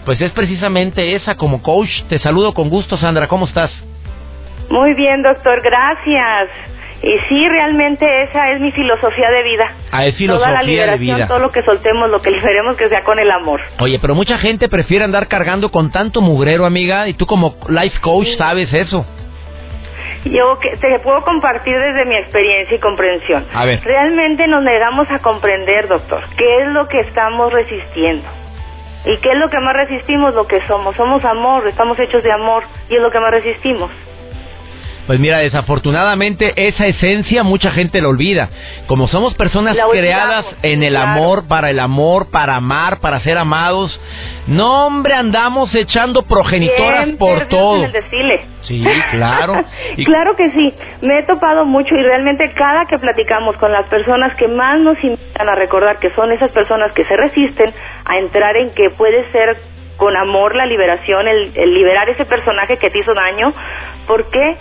pues 0.07 0.23
es 0.23 0.31
precisamente 0.31 1.17
esa 1.17 1.35
como 1.35 1.63
coach. 1.63 1.91
Te 2.09 2.19
saludo 2.19 2.55
con 2.55 2.71
gusto, 2.71 2.97
Sandra, 2.97 3.29
¿cómo 3.29 3.45
estás? 3.45 3.71
Muy 4.71 4.95
bien, 4.95 5.23
doctor, 5.23 5.61
gracias. 5.61 6.49
Y 7.03 7.15
sí, 7.29 7.47
realmente 7.47 8.07
esa 8.23 8.53
es 8.53 8.61
mi 8.63 8.73
filosofía 8.73 9.31
de 9.31 9.43
vida. 9.43 9.75
Ah, 9.93 10.07
es 10.07 10.17
filosofía 10.17 10.47
Toda 10.47 10.63
la 10.63 10.67
liberación, 10.67 11.09
de 11.09 11.15
vida. 11.15 11.29
Todo 11.29 11.41
lo 11.41 11.53
que 11.53 11.63
soltemos, 11.63 12.09
lo 12.09 12.23
que 12.23 12.31
liberemos, 12.31 12.75
que 12.79 12.89
sea 12.89 13.05
con 13.05 13.19
el 13.19 13.31
amor. 13.31 13.61
Oye, 13.81 13.99
pero 13.99 14.15
mucha 14.15 14.39
gente 14.39 14.71
prefiere 14.71 15.05
andar 15.05 15.29
cargando 15.29 15.71
con 15.71 15.93
tanto 15.93 16.23
mugrero, 16.23 16.65
amiga, 16.65 17.07
y 17.07 17.13
tú 17.13 17.27
como 17.27 17.57
life 17.69 18.01
coach 18.01 18.29
sabes 18.39 18.73
eso. 18.73 19.05
Yo 20.31 20.59
que 20.59 20.77
te 20.77 20.99
puedo 21.01 21.23
compartir 21.23 21.79
desde 21.79 22.05
mi 22.05 22.17
experiencia 22.17 22.77
y 22.77 22.81
comprensión. 22.81 23.47
A 23.53 23.65
ver. 23.65 23.81
Realmente 23.85 24.47
nos 24.47 24.63
negamos 24.63 25.11
a 25.11 25.19
comprender, 25.21 25.89
doctor, 25.89 26.23
qué 26.37 26.63
es 26.63 26.69
lo 26.69 26.89
que 26.89 27.01
estamos 27.01 27.53
resistiendo. 27.53 28.29
¿Y 29.05 29.19
qué 29.19 29.31
es 29.31 29.39
lo 29.39 29.49
que 29.49 29.61
más 29.61 29.75
resistimos? 29.75 30.35
Lo 30.35 30.47
que 30.47 30.61
somos. 30.67 30.97
Somos 30.97 31.25
amor, 31.25 31.67
estamos 31.69 31.99
hechos 31.99 32.23
de 32.25 32.33
amor 32.33 32.65
y 32.89 32.97
es 32.97 33.01
lo 33.01 33.11
que 33.11 33.21
más 33.21 33.31
resistimos. 33.31 33.91
Pues 35.07 35.21
mira, 35.21 35.39
desafortunadamente 35.39 36.53
esa 36.57 36.87
esencia 36.87 37.43
mucha 37.43 37.71
gente 37.71 38.01
la 38.01 38.09
olvida. 38.09 38.49
Como 38.87 39.07
somos 39.09 39.35
personas 39.35 39.77
creadas 39.91 40.47
en 40.63 40.83
el 40.83 40.97
amor, 40.97 41.47
para 41.47 41.71
el 41.71 41.79
amor, 41.79 42.31
para 42.31 42.57
amar, 42.57 43.01
para 43.01 43.21
ser 43.21 43.39
amados, 43.39 44.01
no 44.47 44.87
hombre 44.87 45.15
andamos 45.15 45.75
echando 45.75 46.23
progenitoras 46.23 47.09
por 47.19 47.47
todo. 47.47 47.85
En 47.85 47.95
el 47.95 48.03
Sí, 48.63 48.85
claro. 49.13 49.65
claro 50.05 50.37
que 50.37 50.51
sí. 50.51 50.75
Me 51.03 51.21
he 51.21 51.23
topado 51.23 51.65
mucho 51.65 51.95
y 51.95 52.03
realmente 52.03 52.53
cada 52.55 52.87
que 52.87 52.99
platicamos 52.99 53.57
con 53.59 53.71
las 53.71 53.87
personas 53.89 54.35
que 54.37 54.49
más 54.49 54.81
nos 54.81 55.03
invitan 55.05 55.49
a 55.49 55.55
recordar 55.55 55.99
que 56.01 56.11
son 56.15 56.33
esas 56.33 56.51
personas 56.51 56.93
que 56.93 57.05
se 57.05 57.17
resisten 57.17 57.73
a 58.05 58.19
entrar 58.19 58.57
en 58.57 58.71
que 58.71 58.91
puede 58.91 59.31
ser 59.31 59.57
con 59.97 60.17
amor 60.17 60.55
la 60.55 60.67
liberación, 60.67 61.27
el, 61.29 61.53
el 61.55 61.75
liberar 61.75 62.09
ese 62.09 62.25
personaje 62.25 62.77
que 62.79 62.91
te 62.91 62.99
hizo 62.99 63.15
daño, 63.15 63.55
¿por 64.07 64.29
qué? 64.31 64.57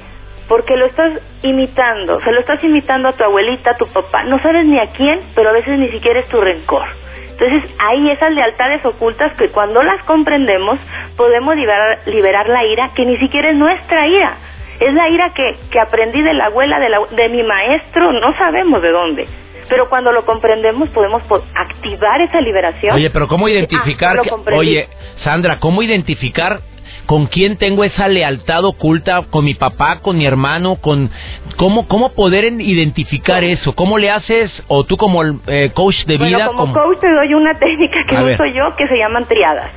Porque 0.47 0.75
lo 0.77 0.86
estás 0.86 1.12
imitando, 1.41 2.19
se 2.21 2.31
lo 2.31 2.39
estás 2.39 2.63
imitando 2.63 3.10
a 3.10 3.13
tu 3.13 3.23
abuelita, 3.23 3.71
a 3.71 3.77
tu 3.77 3.88
papá, 3.88 4.23
no 4.23 4.39
sabes 4.41 4.65
ni 4.65 4.79
a 4.79 4.91
quién, 4.91 5.21
pero 5.34 5.49
a 5.49 5.53
veces 5.53 5.77
ni 5.79 5.89
siquiera 5.89 6.19
es 6.19 6.27
tu 6.27 6.39
rencor. 6.39 6.88
Entonces 7.31 7.69
hay 7.79 8.10
esas 8.12 8.31
lealtades 8.31 8.86
ocultas 8.86 9.34
que 9.38 9.49
cuando 9.49 9.84
las 9.84 10.01
comprendemos 10.03 10.79
podemos 11.17 11.55
liberar, 11.55 11.99
liberar 12.05 12.47
la 12.47 12.63
ira 12.65 12.91
que 12.95 13.05
ni 13.05 13.17
siquiera 13.17 13.49
es 13.49 13.58
nuestra 13.58 14.08
ira, 14.08 14.38
es 14.79 14.93
la 14.93 15.10
ira 15.10 15.34
que, 15.34 15.55
que 15.69 15.79
aprendí 15.79 16.21
de 16.21 16.34
la 16.34 16.45
abuela, 16.45 16.79
de, 16.79 16.89
la, 16.89 16.99
de 17.12 17.29
mi 17.29 17.43
maestro, 17.43 18.13
no 18.13 18.38
sabemos 18.38 18.81
de 18.81 18.89
dónde. 18.89 19.27
Pero 19.67 19.89
cuando 19.89 20.12
lo 20.12 20.25
comprendemos 20.25 20.89
podemos 20.89 21.23
activar 21.55 22.21
esa 22.21 22.39
liberación. 22.39 22.95
Oye, 22.95 23.10
pero 23.10 23.27
¿cómo 23.27 23.49
identificar? 23.49 24.17
oye, 24.53 24.88
Sandra, 25.23 25.58
¿cómo 25.60 25.81
identificar 25.81 26.60
con 27.06 27.28
quién 27.28 27.58
tengo 27.58 27.84
esa 27.84 28.08
lealtad 28.08 28.63
oculta, 28.65 29.24
con 29.30 29.45
mi 29.45 29.54
papá, 29.54 30.00
con 30.02 30.17
mi 30.17 30.26
hermano, 30.26 30.78
con 30.78 31.10
cómo 31.58 31.88
cómo 31.88 32.13
poder 32.13 32.45
identificar 32.45 33.43
eso, 33.43 33.74
cómo 33.76 33.98
le 33.98 34.10
haces 34.10 34.52
o 34.67 34.84
tú 34.84 34.98
como 34.98 35.21
el, 35.21 35.39
eh, 35.48 35.71
coach 35.74 36.06
de 36.06 36.17
vida. 36.17 36.48
como, 36.48 36.74
coach 36.74 37.00
te 37.00 37.12
doy 37.12 37.34
una 37.34 37.54
técnica 37.60 38.00
que 38.08 38.15
uso 38.15 38.45
yo 38.45 38.76
que 38.76 38.88
se 38.88 38.98
llaman 38.98 39.26
triadas. 39.26 39.71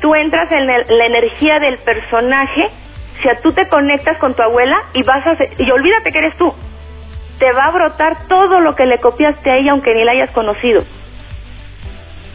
Tú 0.00 0.14
entras 0.14 0.50
en 0.52 0.66
la 0.66 1.06
energía 1.06 1.58
del 1.60 1.78
personaje, 1.78 2.70
o 3.18 3.22
sea, 3.22 3.40
tú 3.40 3.52
te 3.52 3.68
conectas 3.68 4.18
con 4.18 4.34
tu 4.34 4.42
abuela 4.42 4.76
y 4.92 5.02
vas 5.02 5.26
a 5.26 5.36
y 5.58 5.70
olvídate 5.70 6.12
que 6.12 6.18
eres 6.18 6.36
tú. 6.36 6.52
Te 7.38 7.52
va 7.52 7.66
a 7.66 7.70
brotar 7.70 8.28
todo 8.28 8.60
lo 8.60 8.74
que 8.74 8.86
le 8.86 8.98
copiaste 8.98 9.50
a 9.50 9.56
ella 9.56 9.72
aunque 9.72 9.94
ni 9.94 10.04
la 10.04 10.12
hayas 10.12 10.30
conocido. 10.30 10.84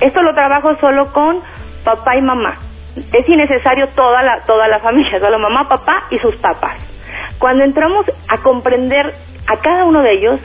Esto 0.01 0.21
lo 0.21 0.33
trabajo 0.33 0.75
solo 0.79 1.11
con 1.13 1.41
papá 1.83 2.15
y 2.15 2.21
mamá 2.21 2.68
es 2.95 3.29
innecesario 3.29 3.89
toda 3.89 4.21
la, 4.23 4.41
toda 4.45 4.67
la 4.67 4.79
familia, 4.79 5.19
solo 5.19 5.39
mamá, 5.39 5.67
papá 5.67 6.03
y 6.09 6.19
sus 6.19 6.35
papás. 6.37 6.77
Cuando 7.37 7.63
entramos 7.63 8.05
a 8.27 8.37
comprender 8.39 9.13
a 9.47 9.57
cada 9.57 9.85
uno 9.85 10.01
de 10.01 10.13
ellos, 10.13 10.39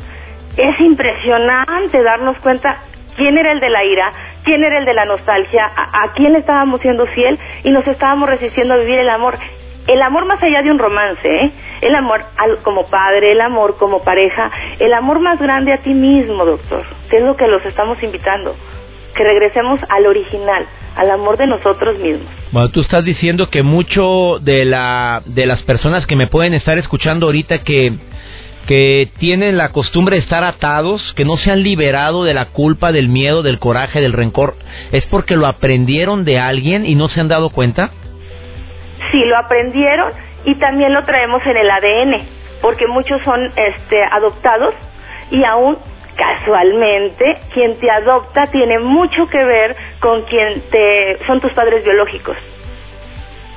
es 0.57 0.81
impresionante 0.81 2.03
darnos 2.03 2.39
cuenta 2.39 2.79
quién 3.17 3.37
era 3.37 3.53
el 3.53 3.61
de 3.61 3.71
la 3.71 3.85
ira, 3.85 4.13
quién 4.45 4.63
era 4.63 4.79
el 4.79 4.85
de 4.85 4.95
la 4.95 5.05
nostalgia, 5.05 5.71
a, 5.75 6.13
quién 6.13 6.33
le 6.33 6.41
estábamos 6.41 6.81
siendo 6.81 7.07
fiel 7.07 7.39
y 7.65 7.71
nos 7.71 7.87
estábamos 7.87 8.29
resistiendo 8.29 8.75
a 8.75 8.79
vivir 8.79 8.99
el 8.99 9.11
amor. 9.11 9.39
el 9.87 10.01
amor 10.03 10.25
más 10.27 10.43
allá 10.43 10.63
de 10.63 10.71
un 10.71 10.79
romance, 10.79 11.29
¿eh? 11.29 11.53
el 11.81 11.95
amor 11.95 12.25
como 12.63 12.89
padre, 12.89 13.33
el 13.33 13.41
amor 13.41 13.77
como 13.77 14.03
pareja, 14.03 14.51
el 14.79 14.93
amor 14.95 15.21
más 15.21 15.41
grande 15.41 15.73
a 15.73 15.79
ti 15.79 15.93
mismo, 15.93 16.45
doctor, 16.45 16.85
que 17.11 17.19
es 17.19 17.23
lo 17.23 17.37
que 17.37 17.47
los 17.47 17.65
estamos 17.67 18.03
invitando, 18.03 18.55
que 19.15 19.25
regresemos 19.25 19.81
al 19.89 20.07
original, 20.07 20.67
al 20.97 21.11
amor 21.11 21.37
de 21.37 21.47
nosotros 21.47 21.99
mismos. 21.99 22.27
Bueno, 22.53 22.71
tú 22.71 22.81
estás 22.81 23.05
diciendo 23.05 23.49
que 23.51 23.63
mucho 23.63 24.39
de 24.41 24.65
la 24.65 25.23
de 25.25 25.47
las 25.47 25.63
personas 25.63 26.07
que 26.07 26.17
me 26.17 26.27
pueden 26.27 26.55
estar 26.55 26.79
escuchando 26.79 27.27
ahorita 27.27 27.63
que 27.63 27.93
que 28.67 29.09
tienen 29.19 29.59
la 29.59 29.73
costumbre 29.73 30.17
de 30.17 30.23
estar 30.23 30.43
atados, 30.43 31.13
que 31.17 31.25
no 31.25 31.37
se 31.37 31.51
han 31.51 31.63
liberado 31.63 32.25
de 32.25 32.35
la 32.35 32.47
culpa, 32.47 32.93
del 32.93 33.09
miedo, 33.09 33.43
del 33.43 33.59
coraje, 33.59 34.01
del 34.01 34.13
rencor, 34.13 34.55
es 34.91 35.05
porque 35.07 35.37
lo 35.37 35.47
aprendieron 35.47 36.25
de 36.25 36.39
alguien 36.39 36.87
y 36.87 36.95
no 36.95 37.09
se 37.09 37.21
han 37.21 37.29
dado 37.29 37.51
cuenta? 37.51 37.91
Sí, 39.13 39.23
lo 39.27 39.37
aprendieron 39.37 40.13
y 40.47 40.55
también 40.57 40.95
lo 40.95 41.05
traemos 41.05 41.43
en 41.47 41.57
el 41.57 41.71
ADN, 41.71 42.27
porque 42.63 42.87
muchos 42.87 43.21
son 43.23 43.53
este, 43.55 44.03
adoptados 44.11 44.75
y 45.31 45.45
aún 45.45 45.77
casualmente 46.17 47.39
quien 47.53 47.79
te 47.79 47.91
adopta 47.91 48.47
tiene 48.49 48.79
mucho 48.79 49.27
que 49.29 49.45
ver 49.45 49.77
con 50.01 50.23
quien 50.23 50.63
te 50.71 51.19
son 51.27 51.41
tus 51.41 51.53
padres 51.53 51.85
biológicos. 51.85 52.37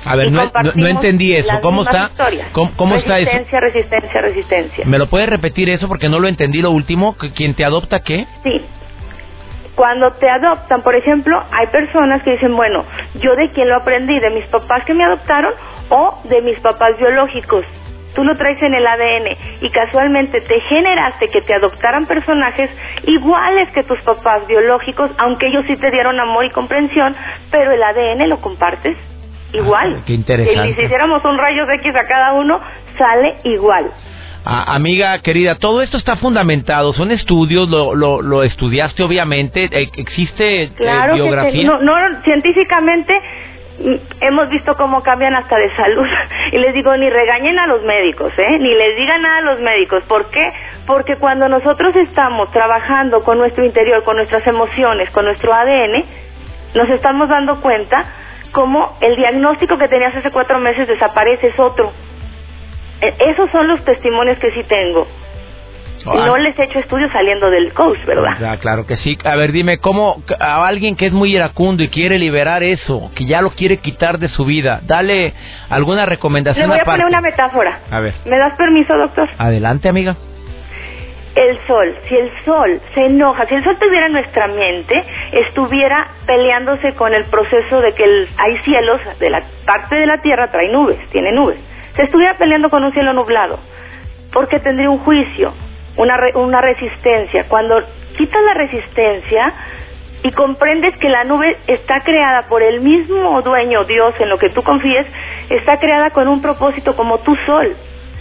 A 0.04 0.16
ver, 0.16 0.30
no, 0.30 0.86
entendí 0.86 1.34
eso. 1.34 1.60
¿Cómo 1.60 1.82
está? 1.82 2.10
¿Cómo, 2.52 2.94
está 2.94 3.18
eso? 3.18 3.30
Resistencia, 3.60 4.20
resistencia. 4.20 4.84
¿Me 4.86 4.98
lo 4.98 5.06
puedes 5.08 5.28
repetir 5.28 5.68
eso 5.68 5.88
porque 5.88 6.08
no 6.08 6.18
lo 6.18 6.28
entendí 6.28 6.62
lo 6.62 6.70
último? 6.70 7.16
¿Quién 7.34 7.54
te 7.54 7.64
adopta 7.64 8.00
qué? 8.00 8.26
Sí. 8.42 8.64
Cuando 9.74 10.12
te 10.14 10.28
adoptan, 10.28 10.82
por 10.82 10.94
ejemplo, 10.94 11.40
hay 11.52 11.66
personas 11.68 12.22
que 12.22 12.32
dicen, 12.32 12.56
bueno, 12.56 12.84
yo 13.20 13.36
de 13.36 13.50
quién 13.52 13.68
lo 13.68 13.76
aprendí, 13.76 14.18
de 14.18 14.30
mis 14.30 14.44
papás 14.46 14.84
que 14.84 14.94
me 14.94 15.04
adoptaron 15.04 15.52
o 15.90 16.20
de 16.24 16.42
mis 16.42 16.58
papás 16.60 16.98
biológicos. 16.98 17.64
Tú 18.14 18.24
lo 18.24 18.36
traes 18.36 18.60
en 18.62 18.74
el 18.74 18.86
ADN 18.86 19.36
y 19.60 19.70
casualmente 19.70 20.40
te 20.40 20.60
generaste 20.62 21.28
que 21.28 21.42
te 21.42 21.54
adoptaran 21.54 22.06
personajes 22.06 22.70
iguales 23.04 23.68
que 23.72 23.84
tus 23.84 24.00
papás 24.00 24.46
biológicos, 24.46 25.10
aunque 25.18 25.46
ellos 25.46 25.64
sí 25.66 25.76
te 25.76 25.90
dieron 25.90 26.18
amor 26.18 26.44
y 26.44 26.50
comprensión, 26.50 27.14
pero 27.50 27.72
el 27.72 27.82
ADN 27.82 28.28
lo 28.28 28.40
compartes 28.40 28.96
igual. 29.52 29.96
Ah, 29.98 30.02
qué 30.06 30.14
interesante. 30.14 30.70
Y 30.70 30.74
si 30.74 30.84
hiciéramos 30.84 31.24
un 31.24 31.38
rayo 31.38 31.64
X 31.70 31.94
a 31.94 32.06
cada 32.06 32.32
uno, 32.32 32.60
sale 32.98 33.36
igual. 33.44 33.90
Ah, 34.44 34.74
amiga 34.74 35.18
querida, 35.20 35.56
todo 35.56 35.82
esto 35.82 35.98
está 35.98 36.16
fundamentado, 36.16 36.92
son 36.94 37.10
estudios, 37.10 37.68
lo, 37.68 37.94
lo, 37.94 38.42
estudiaste 38.42 39.02
obviamente, 39.02 39.64
eh, 39.70 39.90
existe 39.96 40.62
eh, 40.62 40.70
claro 40.74 41.14
biografía. 41.14 41.64
no, 41.64 41.82
no, 41.82 42.22
científicamente 42.24 43.12
hemos 44.20 44.48
visto 44.48 44.74
cómo 44.76 45.02
cambian 45.02 45.34
hasta 45.34 45.56
de 45.56 45.74
salud. 45.76 46.06
Y 46.50 46.56
les 46.56 46.72
digo, 46.72 46.96
ni 46.96 47.10
regañen 47.10 47.58
a 47.58 47.66
los 47.66 47.82
médicos, 47.82 48.32
¿eh? 48.38 48.58
Ni 48.58 48.74
les 48.74 48.96
digan 48.96 49.20
nada 49.20 49.36
a 49.38 49.42
los 49.42 49.60
médicos. 49.60 50.02
¿Por 50.04 50.30
qué? 50.30 50.52
Porque 50.86 51.16
cuando 51.16 51.46
nosotros 51.46 51.94
estamos 51.94 52.50
trabajando 52.52 53.22
con 53.22 53.36
nuestro 53.36 53.66
interior, 53.66 54.02
con 54.02 54.16
nuestras 54.16 54.46
emociones, 54.46 55.10
con 55.10 55.26
nuestro 55.26 55.52
ADN, 55.52 56.04
nos 56.74 56.88
estamos 56.88 57.28
dando 57.28 57.60
cuenta 57.60 58.02
cómo 58.52 58.96
el 59.02 59.16
diagnóstico 59.16 59.76
que 59.76 59.88
tenías 59.88 60.16
hace 60.16 60.30
cuatro 60.30 60.58
meses 60.58 60.88
desaparece, 60.88 61.48
es 61.48 61.60
otro. 61.60 61.92
E, 63.02 63.14
esos 63.30 63.50
son 63.50 63.68
los 63.68 63.84
testimonios 63.84 64.38
que 64.38 64.50
sí 64.52 64.64
tengo. 64.64 65.06
Y 66.04 66.16
no 66.16 66.36
les 66.38 66.58
he 66.58 66.64
hecho 66.64 66.78
estudios 66.78 67.10
saliendo 67.12 67.50
del 67.50 67.72
coach, 67.72 67.98
¿verdad? 68.06 68.58
claro 68.60 68.86
que 68.86 68.96
sí. 68.98 69.18
A 69.24 69.36
ver, 69.36 69.52
dime, 69.52 69.78
¿cómo 69.78 70.22
a 70.38 70.66
alguien 70.66 70.96
que 70.96 71.06
es 71.06 71.12
muy 71.12 71.34
iracundo 71.34 71.82
y 71.82 71.88
quiere 71.88 72.18
liberar 72.18 72.62
eso, 72.62 73.10
que 73.14 73.26
ya 73.26 73.42
lo 73.42 73.50
quiere 73.50 73.78
quitar 73.78 74.18
de 74.18 74.28
su 74.28 74.44
vida, 74.44 74.80
dale 74.84 75.34
alguna 75.68 76.06
recomendación? 76.06 76.68
Le 76.68 76.74
voy 76.74 76.80
a 76.80 76.84
poner 76.84 77.06
una 77.06 77.20
metáfora. 77.20 77.80
A 77.90 78.00
ver. 78.00 78.14
¿Me 78.24 78.38
das 78.38 78.56
permiso, 78.56 78.96
doctor? 78.96 79.28
Adelante, 79.38 79.88
amiga 79.88 80.16
el 81.38 81.58
sol, 81.68 81.94
si 82.08 82.16
el 82.16 82.30
sol 82.44 82.80
se 82.94 83.06
enoja, 83.06 83.46
si 83.46 83.54
el 83.54 83.62
sol 83.62 83.76
tuviera 83.78 84.08
nuestra 84.08 84.48
mente, 84.48 85.04
estuviera 85.30 86.08
peleándose 86.26 86.94
con 86.94 87.14
el 87.14 87.24
proceso 87.26 87.80
de 87.80 87.94
que 87.94 88.04
hay 88.36 88.58
cielos, 88.64 89.00
de 89.20 89.30
la 89.30 89.44
parte 89.64 89.94
de 89.94 90.06
la 90.06 90.20
Tierra 90.20 90.50
trae 90.50 90.68
nubes, 90.68 90.98
tiene 91.10 91.30
nubes, 91.30 91.58
se 91.94 92.02
estuviera 92.02 92.36
peleando 92.38 92.70
con 92.70 92.82
un 92.82 92.92
cielo 92.92 93.12
nublado, 93.12 93.60
porque 94.32 94.58
tendría 94.58 94.90
un 94.90 94.98
juicio, 94.98 95.52
una, 95.98 96.18
una 96.34 96.60
resistencia. 96.60 97.44
Cuando 97.48 97.80
quitas 98.16 98.42
la 98.42 98.54
resistencia 98.54 99.52
y 100.22 100.32
comprendes 100.32 100.96
que 100.98 101.08
la 101.08 101.24
nube 101.24 101.58
está 101.66 102.00
creada 102.00 102.48
por 102.48 102.62
el 102.62 102.80
mismo 102.80 103.42
dueño, 103.42 103.84
Dios, 103.84 104.14
en 104.18 104.30
lo 104.30 104.38
que 104.38 104.50
tú 104.50 104.62
confíes, 104.62 105.06
está 105.50 105.78
creada 105.78 106.10
con 106.10 106.26
un 106.28 106.40
propósito 106.40 106.96
como 106.96 107.18
tu 107.18 107.36
sol. 107.46 107.76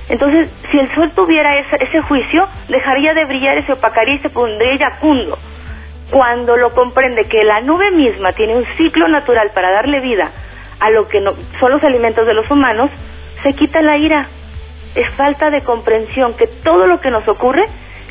Entonces, 0.09 0.49
si 0.71 0.79
el 0.79 0.93
sol 0.95 1.11
tuviera 1.15 1.57
ese, 1.57 1.83
ese 1.83 2.01
juicio, 2.01 2.47
dejaría 2.69 3.13
de 3.13 3.25
brillar 3.25 3.65
se 3.65 3.73
opacaría 3.73 4.15
y 4.15 4.19
se 4.19 4.29
pondría 4.29 4.75
yacundo. 4.75 5.37
Cuando 6.11 6.55
lo 6.55 6.71
comprende 6.71 7.25
que 7.25 7.43
la 7.43 7.61
nube 7.61 7.91
misma 7.91 8.31
tiene 8.33 8.55
un 8.55 8.65
ciclo 8.77 9.07
natural 9.09 9.51
para 9.53 9.71
darle 9.71 9.99
vida 9.99 10.31
a 10.79 10.89
lo 10.91 11.07
que 11.07 11.19
no, 11.19 11.33
son 11.59 11.71
los 11.71 11.83
alimentos 11.83 12.25
de 12.25 12.33
los 12.33 12.49
humanos, 12.49 12.89
se 13.43 13.53
quita 13.53 13.81
la 13.81 13.97
ira. 13.97 14.27
Es 14.97 15.13
falta 15.13 15.51
de 15.51 15.61
comprensión 15.61 16.33
que 16.37 16.47
todo 16.63 16.87
lo 16.87 16.99
que 16.99 17.11
nos 17.11 17.27
ocurre, 17.27 17.63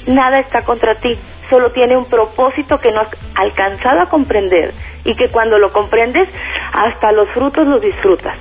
nada 0.07 0.39
está 0.39 0.63
contra 0.63 0.95
ti, 1.01 1.19
solo 1.51 1.73
tiene 1.73 1.97
un 1.97 2.05
propósito 2.05 2.79
que 2.79 2.93
no 2.93 3.01
has 3.01 3.09
alcanzado 3.35 4.03
a 4.03 4.09
comprender 4.09 4.73
y 5.05 5.17
que 5.17 5.29
cuando 5.31 5.59
lo 5.59 5.73
comprendes, 5.73 6.29
hasta 6.73 7.11
los 7.11 7.29
frutos 7.31 7.67
los 7.67 7.81
disfrutas. 7.81 8.37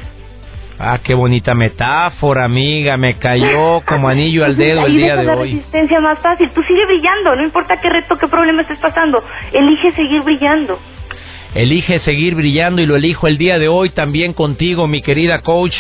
Ah, 0.78 1.00
qué 1.04 1.16
bonita 1.16 1.56
metáfora, 1.56 2.44
amiga. 2.44 2.98
Me 2.98 3.18
cayó 3.18 3.82
como 3.88 4.10
anillo 4.10 4.46
al 4.46 4.56
dedo 4.56 4.86
el 4.86 4.96
día 4.96 5.16
de 5.16 5.24
la 5.24 5.36
resistencia 5.36 6.00
más 6.00 6.20
fácil. 6.20 6.52
Tú 6.52 6.62
sigue 6.64 6.86
brillando, 6.86 7.36
no 7.36 7.44
importa 7.44 7.78
qué 7.82 7.90
reto, 7.90 8.16
qué 8.18 8.28
problema 8.28 8.62
estés 8.62 8.78
pasando. 8.78 9.24
Elige 9.54 9.92
seguir 9.94 10.22
brillando. 10.22 10.78
Elige 11.56 12.02
seguir 12.02 12.36
brillando 12.36 12.82
y 12.82 12.86
lo 12.86 12.98
elijo 12.98 13.28
el 13.28 13.38
día 13.38 13.58
de 13.58 13.70
hoy 13.70 13.90
también 13.92 14.34
contigo, 14.34 14.88
mi 14.88 15.02
querida 15.02 15.42
coach. 15.42 15.74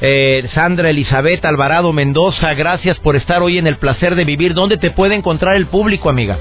Eh, 0.00 0.48
Sandra 0.52 0.90
Elizabeth 0.90 1.44
Alvarado 1.44 1.92
Mendoza, 1.92 2.52
gracias 2.54 2.98
por 2.98 3.14
estar 3.14 3.40
hoy 3.40 3.58
en 3.58 3.68
el 3.68 3.76
placer 3.76 4.16
de 4.16 4.24
vivir. 4.24 4.54
¿Dónde 4.54 4.76
te 4.76 4.90
puede 4.90 5.14
encontrar 5.14 5.54
el 5.54 5.66
público, 5.66 6.10
amiga? 6.10 6.36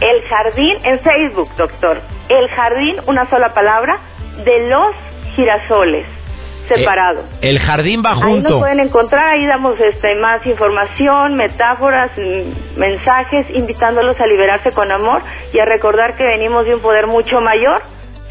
El 0.00 0.22
Jardín 0.28 0.76
en 0.82 0.98
Facebook, 0.98 1.48
doctor. 1.56 2.02
El 2.28 2.48
Jardín, 2.48 2.96
una 3.06 3.30
sola 3.30 3.54
palabra, 3.54 4.00
de 4.44 4.68
los 4.68 4.90
girasoles 5.36 6.23
separado. 6.68 7.20
Eh, 7.40 7.50
el 7.50 7.58
jardín 7.58 8.02
va 8.04 8.14
junto. 8.14 8.28
Ahí 8.28 8.42
nos 8.42 8.60
pueden 8.60 8.80
encontrar, 8.80 9.34
ahí 9.34 9.46
damos 9.46 9.78
este, 9.80 10.14
más 10.16 10.44
información, 10.46 11.34
metáforas, 11.34 12.10
mm, 12.16 12.78
mensajes, 12.78 13.46
invitándolos 13.50 14.20
a 14.20 14.26
liberarse 14.26 14.72
con 14.72 14.90
amor 14.90 15.22
y 15.52 15.58
a 15.58 15.64
recordar 15.64 16.16
que 16.16 16.24
venimos 16.24 16.64
de 16.66 16.74
un 16.74 16.80
poder 16.80 17.06
mucho 17.06 17.40
mayor 17.40 17.82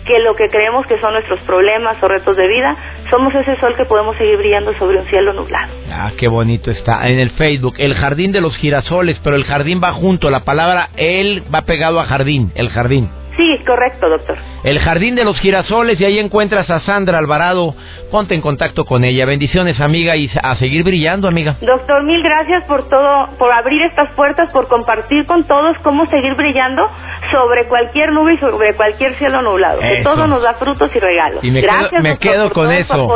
que 0.05 0.19
lo 0.19 0.35
que 0.35 0.49
creemos 0.49 0.85
que 0.87 0.99
son 0.99 1.13
nuestros 1.13 1.39
problemas 1.41 2.01
o 2.01 2.07
retos 2.07 2.35
de 2.35 2.47
vida. 2.47 2.75
Somos 3.09 3.33
ese 3.35 3.59
sol 3.59 3.75
que 3.75 3.85
podemos 3.85 4.17
seguir 4.17 4.37
brillando 4.37 4.77
sobre 4.77 4.99
un 4.99 5.05
cielo 5.07 5.33
nublado. 5.33 5.71
Ah, 5.91 6.11
qué 6.17 6.27
bonito 6.27 6.71
está. 6.71 7.07
En 7.07 7.19
el 7.19 7.31
Facebook, 7.31 7.75
el 7.77 7.93
jardín 7.93 8.31
de 8.31 8.41
los 8.41 8.57
girasoles, 8.57 9.19
pero 9.23 9.35
el 9.35 9.45
jardín 9.45 9.81
va 9.83 9.93
junto. 9.93 10.29
La 10.29 10.43
palabra 10.43 10.89
él 10.97 11.43
va 11.53 11.61
pegado 11.61 11.99
a 11.99 12.05
jardín, 12.05 12.51
el 12.55 12.69
jardín. 12.69 13.09
Sí, 13.35 13.59
correcto, 13.65 14.09
doctor. 14.09 14.37
El 14.63 14.79
Jardín 14.79 15.15
de 15.15 15.23
los 15.23 15.39
Girasoles 15.39 15.99
y 15.99 16.05
ahí 16.05 16.19
encuentras 16.19 16.69
a 16.69 16.79
Sandra 16.81 17.17
Alvarado. 17.17 17.75
Ponte 18.11 18.35
en 18.35 18.41
contacto 18.41 18.85
con 18.85 19.03
ella. 19.03 19.25
Bendiciones, 19.25 19.79
amiga, 19.81 20.15
y 20.15 20.29
a 20.41 20.55
seguir 20.57 20.83
brillando, 20.83 21.27
amiga. 21.27 21.55
Doctor, 21.61 22.03
mil 22.03 22.21
gracias 22.21 22.63
por 22.65 22.87
todo, 22.89 23.29
por 23.39 23.51
abrir 23.51 23.81
estas 23.83 24.11
puertas, 24.15 24.51
por 24.51 24.67
compartir 24.67 25.25
con 25.25 25.47
todos 25.47 25.75
cómo 25.83 26.05
seguir 26.07 26.35
brillando 26.35 26.83
sobre 27.31 27.67
cualquier 27.67 28.11
nube 28.11 28.35
y 28.35 28.37
sobre 28.37 28.75
cualquier 28.75 29.15
cielo 29.15 29.41
nublado. 29.41 29.79
Que 29.79 30.03
todo 30.03 30.27
nos 30.27 30.43
da 30.43 30.53
frutos 30.53 30.91
y 30.93 30.99
regalos. 30.99 31.43
Y 31.43 31.49
me 31.49 31.61
gracias, 31.61 31.89
quedo, 31.89 32.01
me 32.03 32.17
quedo 32.19 32.51
con 32.51 32.71
eso. 32.71 33.09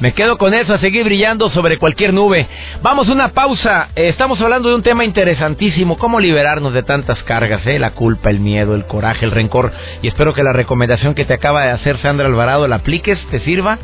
Me 0.00 0.14
quedo 0.14 0.38
con 0.38 0.54
eso, 0.54 0.74
a 0.74 0.78
seguir 0.78 1.04
brillando 1.04 1.50
sobre 1.50 1.78
cualquier 1.78 2.12
nube. 2.12 2.48
Vamos 2.82 3.08
una 3.08 3.28
pausa. 3.28 3.90
Eh, 3.94 4.08
estamos 4.08 4.40
hablando 4.40 4.70
de 4.70 4.74
un 4.74 4.82
tema 4.82 5.04
interesantísimo, 5.04 5.98
cómo 5.98 6.18
liberarnos 6.18 6.72
de 6.72 6.82
tantas 6.82 7.22
cargas, 7.24 7.64
¿eh? 7.66 7.78
La 7.78 7.92
culpa, 7.92 8.30
el 8.30 8.40
miedo, 8.40 8.74
el 8.74 8.86
coraje, 8.86 9.24
el 9.24 9.30
rencor 9.30 9.59
y 10.02 10.08
espero 10.08 10.34
que 10.34 10.42
la 10.42 10.52
recomendación 10.52 11.14
que 11.14 11.24
te 11.24 11.34
acaba 11.34 11.64
de 11.64 11.70
hacer 11.70 11.98
Sandra 11.98 12.26
Alvarado 12.26 12.66
la 12.68 12.76
apliques, 12.76 13.18
te 13.30 13.40
sirva 13.40 13.78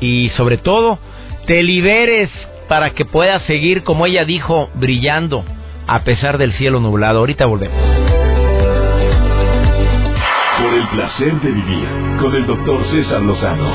y 0.00 0.30
sobre 0.36 0.56
todo 0.56 0.98
te 1.46 1.62
liberes 1.62 2.30
para 2.68 2.90
que 2.90 3.04
puedas 3.04 3.42
seguir, 3.44 3.82
como 3.82 4.06
ella 4.06 4.24
dijo, 4.24 4.70
brillando 4.74 5.44
a 5.86 6.04
pesar 6.04 6.38
del 6.38 6.52
cielo 6.52 6.80
nublado. 6.80 7.18
Ahorita 7.18 7.46
volvemos. 7.46 7.76
Por 10.58 10.74
el 10.74 10.86
placer 10.88 11.40
de 11.40 11.50
vivir 11.50 11.88
con 12.20 12.34
el 12.34 12.46
doctor 12.46 12.84
César 12.92 13.22
Lozano. 13.22 13.70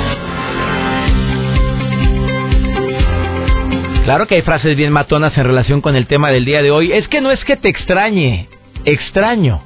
Claro 4.05 4.27
que 4.27 4.35
hay 4.35 4.43
frases 4.43 4.77
bien 4.77 4.93
matonas 4.93 5.35
en 5.37 5.43
relación 5.45 5.81
con 5.81 5.95
el 5.95 6.05
tema 6.05 6.29
del 6.29 6.45
día 6.45 6.61
de 6.61 6.71
hoy. 6.71 6.93
Es 6.93 7.07
que 7.07 7.21
no 7.21 7.31
es 7.31 7.43
que 7.43 7.57
te 7.57 7.69
extrañe, 7.69 8.47
extraño 8.85 9.63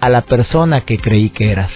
a 0.00 0.08
la 0.08 0.22
persona 0.22 0.82
que 0.82 0.98
creí 0.98 1.30
que 1.30 1.50
eras. 1.50 1.70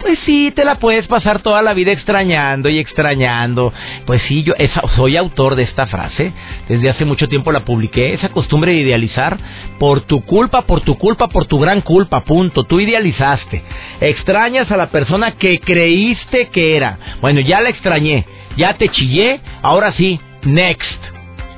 pues 0.00 0.18
sí, 0.20 0.52
te 0.54 0.64
la 0.64 0.76
puedes 0.76 1.06
pasar 1.06 1.40
toda 1.40 1.62
la 1.62 1.74
vida 1.74 1.92
extrañando 1.92 2.68
y 2.68 2.78
extrañando. 2.78 3.72
Pues 4.06 4.22
sí, 4.22 4.44
yo 4.44 4.54
soy 4.96 5.16
autor 5.16 5.56
de 5.56 5.64
esta 5.64 5.86
frase. 5.86 6.32
Desde 6.68 6.90
hace 6.90 7.04
mucho 7.04 7.28
tiempo 7.28 7.50
la 7.52 7.64
publiqué. 7.64 8.14
Esa 8.14 8.28
costumbre 8.28 8.72
de 8.72 8.78
idealizar 8.78 9.36
por 9.78 10.02
tu 10.02 10.22
culpa, 10.24 10.62
por 10.62 10.82
tu 10.82 10.96
culpa, 10.96 11.28
por 11.28 11.46
tu 11.46 11.58
gran 11.58 11.80
culpa, 11.80 12.24
punto. 12.24 12.64
Tú 12.64 12.80
idealizaste. 12.80 13.62
Extrañas 14.00 14.70
a 14.70 14.76
la 14.76 14.90
persona 14.90 15.32
que 15.32 15.58
creíste 15.58 16.48
que 16.48 16.76
era. 16.76 16.98
Bueno, 17.20 17.40
ya 17.40 17.60
la 17.60 17.70
extrañé, 17.70 18.26
ya 18.56 18.74
te 18.74 18.88
chillé, 18.88 19.40
ahora 19.62 19.92
sí, 19.92 20.20
next. 20.44 21.00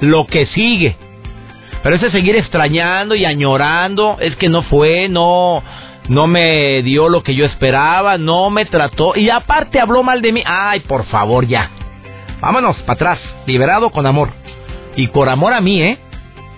Lo 0.00 0.26
que 0.26 0.46
sigue. 0.46 0.96
Pero 1.86 1.98
ese 1.98 2.10
seguir 2.10 2.34
extrañando 2.34 3.14
y 3.14 3.24
añorando 3.24 4.16
es 4.18 4.34
que 4.34 4.48
no 4.48 4.62
fue, 4.62 5.08
no 5.08 5.62
no 6.08 6.26
me 6.26 6.82
dio 6.82 7.08
lo 7.08 7.22
que 7.22 7.36
yo 7.36 7.44
esperaba, 7.44 8.18
no 8.18 8.50
me 8.50 8.64
trató 8.64 9.14
y 9.14 9.30
aparte 9.30 9.78
habló 9.78 10.02
mal 10.02 10.20
de 10.20 10.32
mí. 10.32 10.42
Ay, 10.44 10.80
por 10.80 11.04
favor, 11.06 11.46
ya. 11.46 11.70
Vámonos 12.40 12.76
para 12.78 12.94
atrás, 12.94 13.20
liberado 13.46 13.90
con 13.90 14.04
amor. 14.04 14.30
Y 14.96 15.06
por 15.06 15.28
amor 15.28 15.52
a 15.52 15.60
mí, 15.60 15.80
¿eh? 15.80 15.98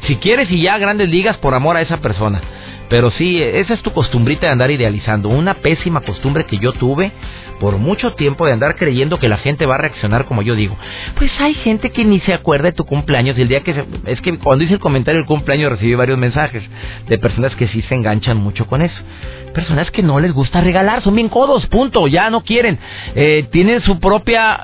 Si 0.06 0.16
quieres 0.16 0.50
y 0.50 0.62
ya 0.62 0.78
grandes 0.78 1.10
ligas 1.10 1.36
por 1.36 1.52
amor 1.52 1.76
a 1.76 1.82
esa 1.82 1.98
persona. 1.98 2.40
Pero 2.88 3.11
sí, 3.11 3.42
esa 3.42 3.74
es 3.74 3.83
tu 3.83 3.92
costumbrita 3.92 4.46
de 4.46 4.53
andar 4.53 4.70
idealizando. 4.70 5.29
Una 5.29 5.55
pésima 5.55 6.01
costumbre 6.01 6.44
que 6.46 6.59
yo 6.59 6.72
tuve 6.72 7.12
por 7.61 7.77
mucho 7.79 8.14
tiempo 8.14 8.46
de 8.46 8.53
andar 8.53 8.77
creyendo 8.77 9.18
que 9.18 9.29
la 9.29 9.38
gente 9.38 9.66
va 9.66 9.74
a 9.74 9.79
reaccionar 9.79 10.24
como 10.24 10.42
yo 10.42 10.55
digo. 10.55 10.77
Pues 11.16 11.31
hay 11.40 11.55
gente 11.55 11.90
que 11.90 12.05
ni 12.05 12.20
se 12.20 12.33
acuerda 12.33 12.66
de 12.66 12.72
tu 12.72 12.85
cumpleaños 12.85 13.37
y 13.37 13.42
el 13.42 13.48
día 13.48 13.61
que 13.61 13.85
es 14.07 14.20
que 14.20 14.38
cuando 14.38 14.64
hice 14.64 14.74
el 14.74 14.81
comentario 14.81 15.20
del 15.20 15.27
cumpleaños 15.27 15.72
recibí 15.72 15.94
varios 15.94 16.18
mensajes 16.18 16.62
de 17.09 17.18
personas 17.18 17.55
que 17.57 17.68
sí 17.68 17.83
se 17.83 17.94
enganchan 17.94 18.37
mucho 18.37 18.66
con 18.66 18.83
eso. 18.83 19.03
Personas 19.55 19.90
que 19.90 20.03
no 20.03 20.20
les 20.20 20.33
gusta 20.33 20.61
regalar, 20.61 21.03
son 21.03 21.14
bien 21.14 21.29
codos, 21.29 21.66
punto, 21.66 22.07
ya 22.07 22.31
no 22.31 22.42
quieren. 22.42 22.79
Eh, 23.14 23.48
tienen 23.51 23.83
su 23.83 23.98
propia 23.98 24.61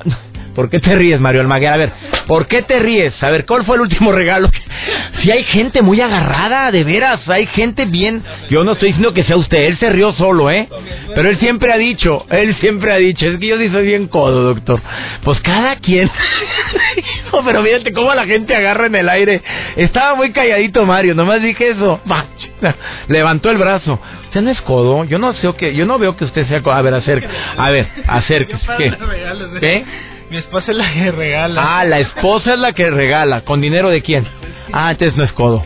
¿Por 0.54 0.70
qué 0.70 0.80
te 0.80 0.94
ríes, 0.94 1.20
Mario 1.20 1.40
Almaguer? 1.40 1.72
A 1.72 1.76
ver, 1.76 1.92
¿por 2.26 2.46
qué 2.46 2.62
te 2.62 2.78
ríes? 2.78 3.20
A 3.22 3.30
ver, 3.30 3.44
¿cuál 3.44 3.64
fue 3.64 3.76
el 3.76 3.82
último 3.82 4.12
regalo? 4.12 4.50
Si 5.22 5.30
hay 5.30 5.44
gente 5.44 5.82
muy 5.82 6.00
agarrada, 6.00 6.70
de 6.70 6.84
veras, 6.84 7.28
hay 7.28 7.46
gente 7.46 7.86
bien... 7.86 8.22
Yo 8.50 8.64
no 8.64 8.72
estoy 8.72 8.88
diciendo 8.88 9.12
que 9.12 9.24
sea 9.24 9.36
usted, 9.36 9.58
él 9.58 9.78
se 9.78 9.90
rió 9.90 10.12
solo, 10.12 10.50
¿eh? 10.50 10.68
Pero 11.14 11.30
él 11.30 11.38
siempre 11.38 11.72
ha 11.72 11.76
dicho, 11.76 12.26
él 12.30 12.54
siempre 12.56 12.92
ha 12.92 12.96
dicho, 12.96 13.26
es 13.26 13.38
que 13.38 13.46
yo 13.46 13.58
sí 13.58 13.68
soy 13.70 13.86
bien 13.86 14.08
codo, 14.08 14.54
doctor. 14.54 14.80
Pues 15.22 15.40
cada 15.40 15.76
quien... 15.76 16.10
pero 17.44 17.62
fíjate 17.62 17.92
cómo 17.92 18.14
la 18.14 18.26
gente 18.26 18.54
agarra 18.54 18.86
en 18.86 18.94
el 18.94 19.08
aire. 19.08 19.42
Estaba 19.76 20.14
muy 20.14 20.32
calladito 20.32 20.84
Mario, 20.86 21.14
nomás 21.14 21.42
dije 21.42 21.70
eso. 21.70 22.00
Levantó 23.08 23.50
el 23.50 23.58
brazo. 23.58 23.98
Usted 24.24 24.40
no 24.40 24.50
es 24.50 24.60
codo, 24.62 25.04
yo 25.04 25.18
no 25.18 25.32
sé 25.34 25.52
que, 25.56 25.74
yo 25.74 25.86
no 25.86 25.98
veo 25.98 26.16
que 26.16 26.24
usted 26.24 26.46
sea 26.46 26.62
codo. 26.62 26.74
A 26.74 26.82
ver, 26.82 26.94
acerca, 26.94 27.28
a 27.56 27.70
ver, 27.70 27.88
acérquese. 28.06 28.66
¿Qué? 28.78 28.92
¿Qué? 29.60 29.84
Mi 30.34 30.40
esposa 30.40 30.72
es 30.72 30.76
la 30.76 30.92
que 30.92 31.12
regala. 31.12 31.78
Ah, 31.78 31.84
la 31.84 32.00
esposa 32.00 32.54
es 32.54 32.58
la 32.58 32.72
que 32.72 32.90
regala. 32.90 33.42
¿Con 33.42 33.60
dinero 33.60 33.88
de 33.88 34.02
quién? 34.02 34.26
Ah, 34.72 34.90
entonces 34.90 35.16
no 35.16 35.22
es 35.22 35.30
codo. 35.30 35.64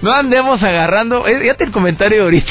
no 0.00 0.10
andemos 0.10 0.62
agarrando. 0.62 1.26
Eh, 1.26 1.38
fíjate 1.38 1.64
el 1.64 1.72
comentario 1.72 2.22
ahorita. 2.22 2.50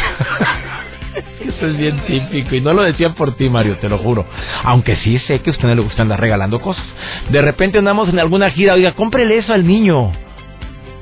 Eso 1.41 1.65
es 1.65 1.75
bien 1.75 2.01
típico 2.05 2.53
y 2.53 2.61
no 2.61 2.73
lo 2.73 2.83
decía 2.83 3.15
por 3.15 3.35
ti, 3.35 3.49
Mario, 3.49 3.79
te 3.79 3.89
lo 3.89 3.97
juro. 3.97 4.27
Aunque 4.63 4.95
sí 4.97 5.17
sé 5.17 5.39
que 5.39 5.49
a 5.49 5.53
usted 5.53 5.69
no 5.69 5.73
le 5.73 5.81
gusta 5.81 6.03
andar 6.03 6.21
regalando 6.21 6.61
cosas. 6.61 6.85
De 7.29 7.41
repente 7.41 7.79
andamos 7.79 8.09
en 8.09 8.19
alguna 8.19 8.51
gira, 8.51 8.75
oiga, 8.75 8.91
cómprele 8.91 9.37
eso 9.39 9.53
al 9.53 9.65
niño. 9.65 10.11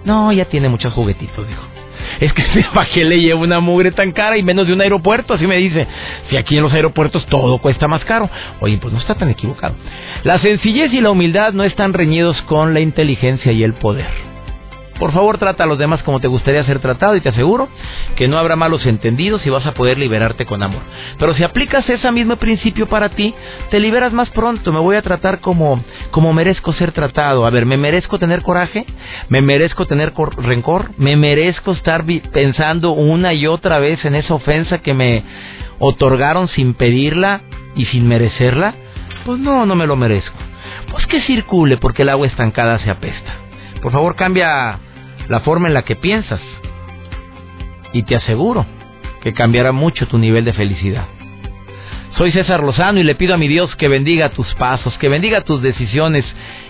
No, 0.05 0.31
ya 0.31 0.45
tiene 0.45 0.69
muchos 0.69 0.93
juguetitos, 0.93 1.45
dijo 1.45 1.73
es 2.19 2.33
que 2.33 2.43
¿para 2.73 2.89
qué 2.89 3.03
le 3.03 3.19
llevo 3.19 3.43
una 3.43 3.59
mugre 3.59 3.91
tan 3.91 4.11
cara 4.11 4.37
y 4.37 4.43
menos 4.43 4.67
de 4.67 4.73
un 4.73 4.81
aeropuerto? 4.81 5.33
Así 5.33 5.47
me 5.47 5.57
dice. 5.57 5.87
Si 6.29 6.37
aquí 6.37 6.57
en 6.57 6.63
los 6.63 6.73
aeropuertos 6.73 7.25
todo 7.27 7.59
cuesta 7.59 7.87
más 7.87 8.03
caro. 8.05 8.29
Oye, 8.59 8.77
pues 8.77 8.93
no 8.93 8.99
está 8.99 9.15
tan 9.15 9.29
equivocado. 9.29 9.75
La 10.23 10.39
sencillez 10.39 10.93
y 10.93 11.01
la 11.01 11.11
humildad 11.11 11.53
no 11.53 11.63
están 11.63 11.93
reñidos 11.93 12.41
con 12.43 12.73
la 12.73 12.79
inteligencia 12.79 13.51
y 13.51 13.63
el 13.63 13.73
poder. 13.73 14.32
Por 15.03 15.11
favor, 15.11 15.37
trata 15.37 15.65
a 15.65 15.67
los 15.67 15.77
demás 15.77 16.01
como 16.03 16.21
te 16.21 16.29
gustaría 16.29 16.63
ser 16.63 16.79
tratado 16.79 17.17
y 17.17 17.19
te 17.19 17.27
aseguro 17.27 17.67
que 18.15 18.29
no 18.29 18.37
habrá 18.37 18.55
malos 18.55 18.85
entendidos 18.85 19.45
y 19.45 19.49
vas 19.49 19.65
a 19.65 19.73
poder 19.73 19.97
liberarte 19.97 20.45
con 20.45 20.63
amor. 20.63 20.81
Pero 21.19 21.33
si 21.33 21.43
aplicas 21.43 21.89
ese 21.89 22.09
mismo 22.13 22.37
principio 22.37 22.87
para 22.87 23.09
ti, 23.09 23.35
te 23.69 23.81
liberas 23.81 24.13
más 24.13 24.29
pronto. 24.29 24.71
Me 24.71 24.79
voy 24.79 24.95
a 24.95 25.01
tratar 25.01 25.41
como, 25.41 25.83
como 26.11 26.31
merezco 26.31 26.71
ser 26.71 26.93
tratado. 26.93 27.45
A 27.45 27.49
ver, 27.49 27.65
¿me 27.65 27.75
merezco 27.75 28.17
tener 28.17 28.43
coraje? 28.43 28.85
¿Me 29.27 29.41
merezco 29.41 29.85
tener 29.87 30.13
rencor? 30.37 30.91
¿Me 30.95 31.17
merezco 31.17 31.73
estar 31.73 32.05
pensando 32.31 32.91
una 32.91 33.33
y 33.33 33.45
otra 33.45 33.79
vez 33.79 34.05
en 34.05 34.15
esa 34.15 34.33
ofensa 34.33 34.77
que 34.77 34.93
me 34.93 35.25
otorgaron 35.79 36.47
sin 36.47 36.75
pedirla 36.75 37.41
y 37.75 37.87
sin 37.87 38.07
merecerla? 38.07 38.73
Pues 39.25 39.37
no, 39.37 39.65
no 39.65 39.75
me 39.75 39.85
lo 39.85 39.97
merezco. 39.97 40.37
Pues 40.91 41.05
que 41.07 41.19
circule 41.23 41.75
porque 41.75 42.03
el 42.03 42.09
agua 42.09 42.25
estancada 42.25 42.79
se 42.79 42.89
apesta. 42.89 43.33
Por 43.81 43.91
favor, 43.91 44.15
cambia 44.15 44.79
la 45.27 45.39
forma 45.41 45.67
en 45.67 45.73
la 45.73 45.83
que 45.83 45.95
piensas. 45.95 46.41
Y 47.93 48.03
te 48.03 48.15
aseguro 48.15 48.65
que 49.21 49.33
cambiará 49.33 49.71
mucho 49.71 50.07
tu 50.07 50.17
nivel 50.17 50.45
de 50.45 50.53
felicidad. 50.53 51.05
Soy 52.17 52.31
César 52.31 52.61
Lozano 52.61 52.99
y 52.99 53.03
le 53.03 53.15
pido 53.15 53.33
a 53.33 53.37
mi 53.37 53.47
Dios 53.47 53.75
que 53.75 53.87
bendiga 53.87 54.29
tus 54.29 54.53
pasos, 54.55 54.97
que 54.97 55.09
bendiga 55.09 55.41
tus 55.41 55.61
decisiones. 55.61 56.25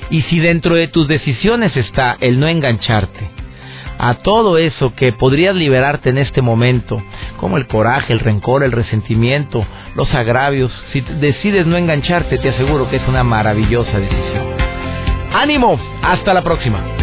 Y 0.09 0.21
si 0.23 0.39
dentro 0.39 0.75
de 0.75 0.87
tus 0.87 1.07
decisiones 1.07 1.75
está 1.75 2.17
el 2.19 2.39
no 2.39 2.47
engancharte 2.47 3.29
a 3.97 4.15
todo 4.15 4.57
eso 4.57 4.93
que 4.95 5.13
podrías 5.13 5.55
liberarte 5.55 6.09
en 6.09 6.17
este 6.17 6.41
momento, 6.41 7.01
como 7.37 7.57
el 7.57 7.67
coraje, 7.67 8.13
el 8.13 8.19
rencor, 8.19 8.63
el 8.63 8.71
resentimiento, 8.71 9.65
los 9.95 10.13
agravios, 10.13 10.71
si 10.91 11.01
decides 11.01 11.65
no 11.65 11.77
engancharte, 11.77 12.37
te 12.37 12.49
aseguro 12.49 12.89
que 12.89 12.97
es 12.97 13.07
una 13.07 13.23
maravillosa 13.23 13.99
decisión. 13.99 14.45
Ánimo, 15.33 15.79
hasta 16.01 16.33
la 16.33 16.43
próxima. 16.43 17.02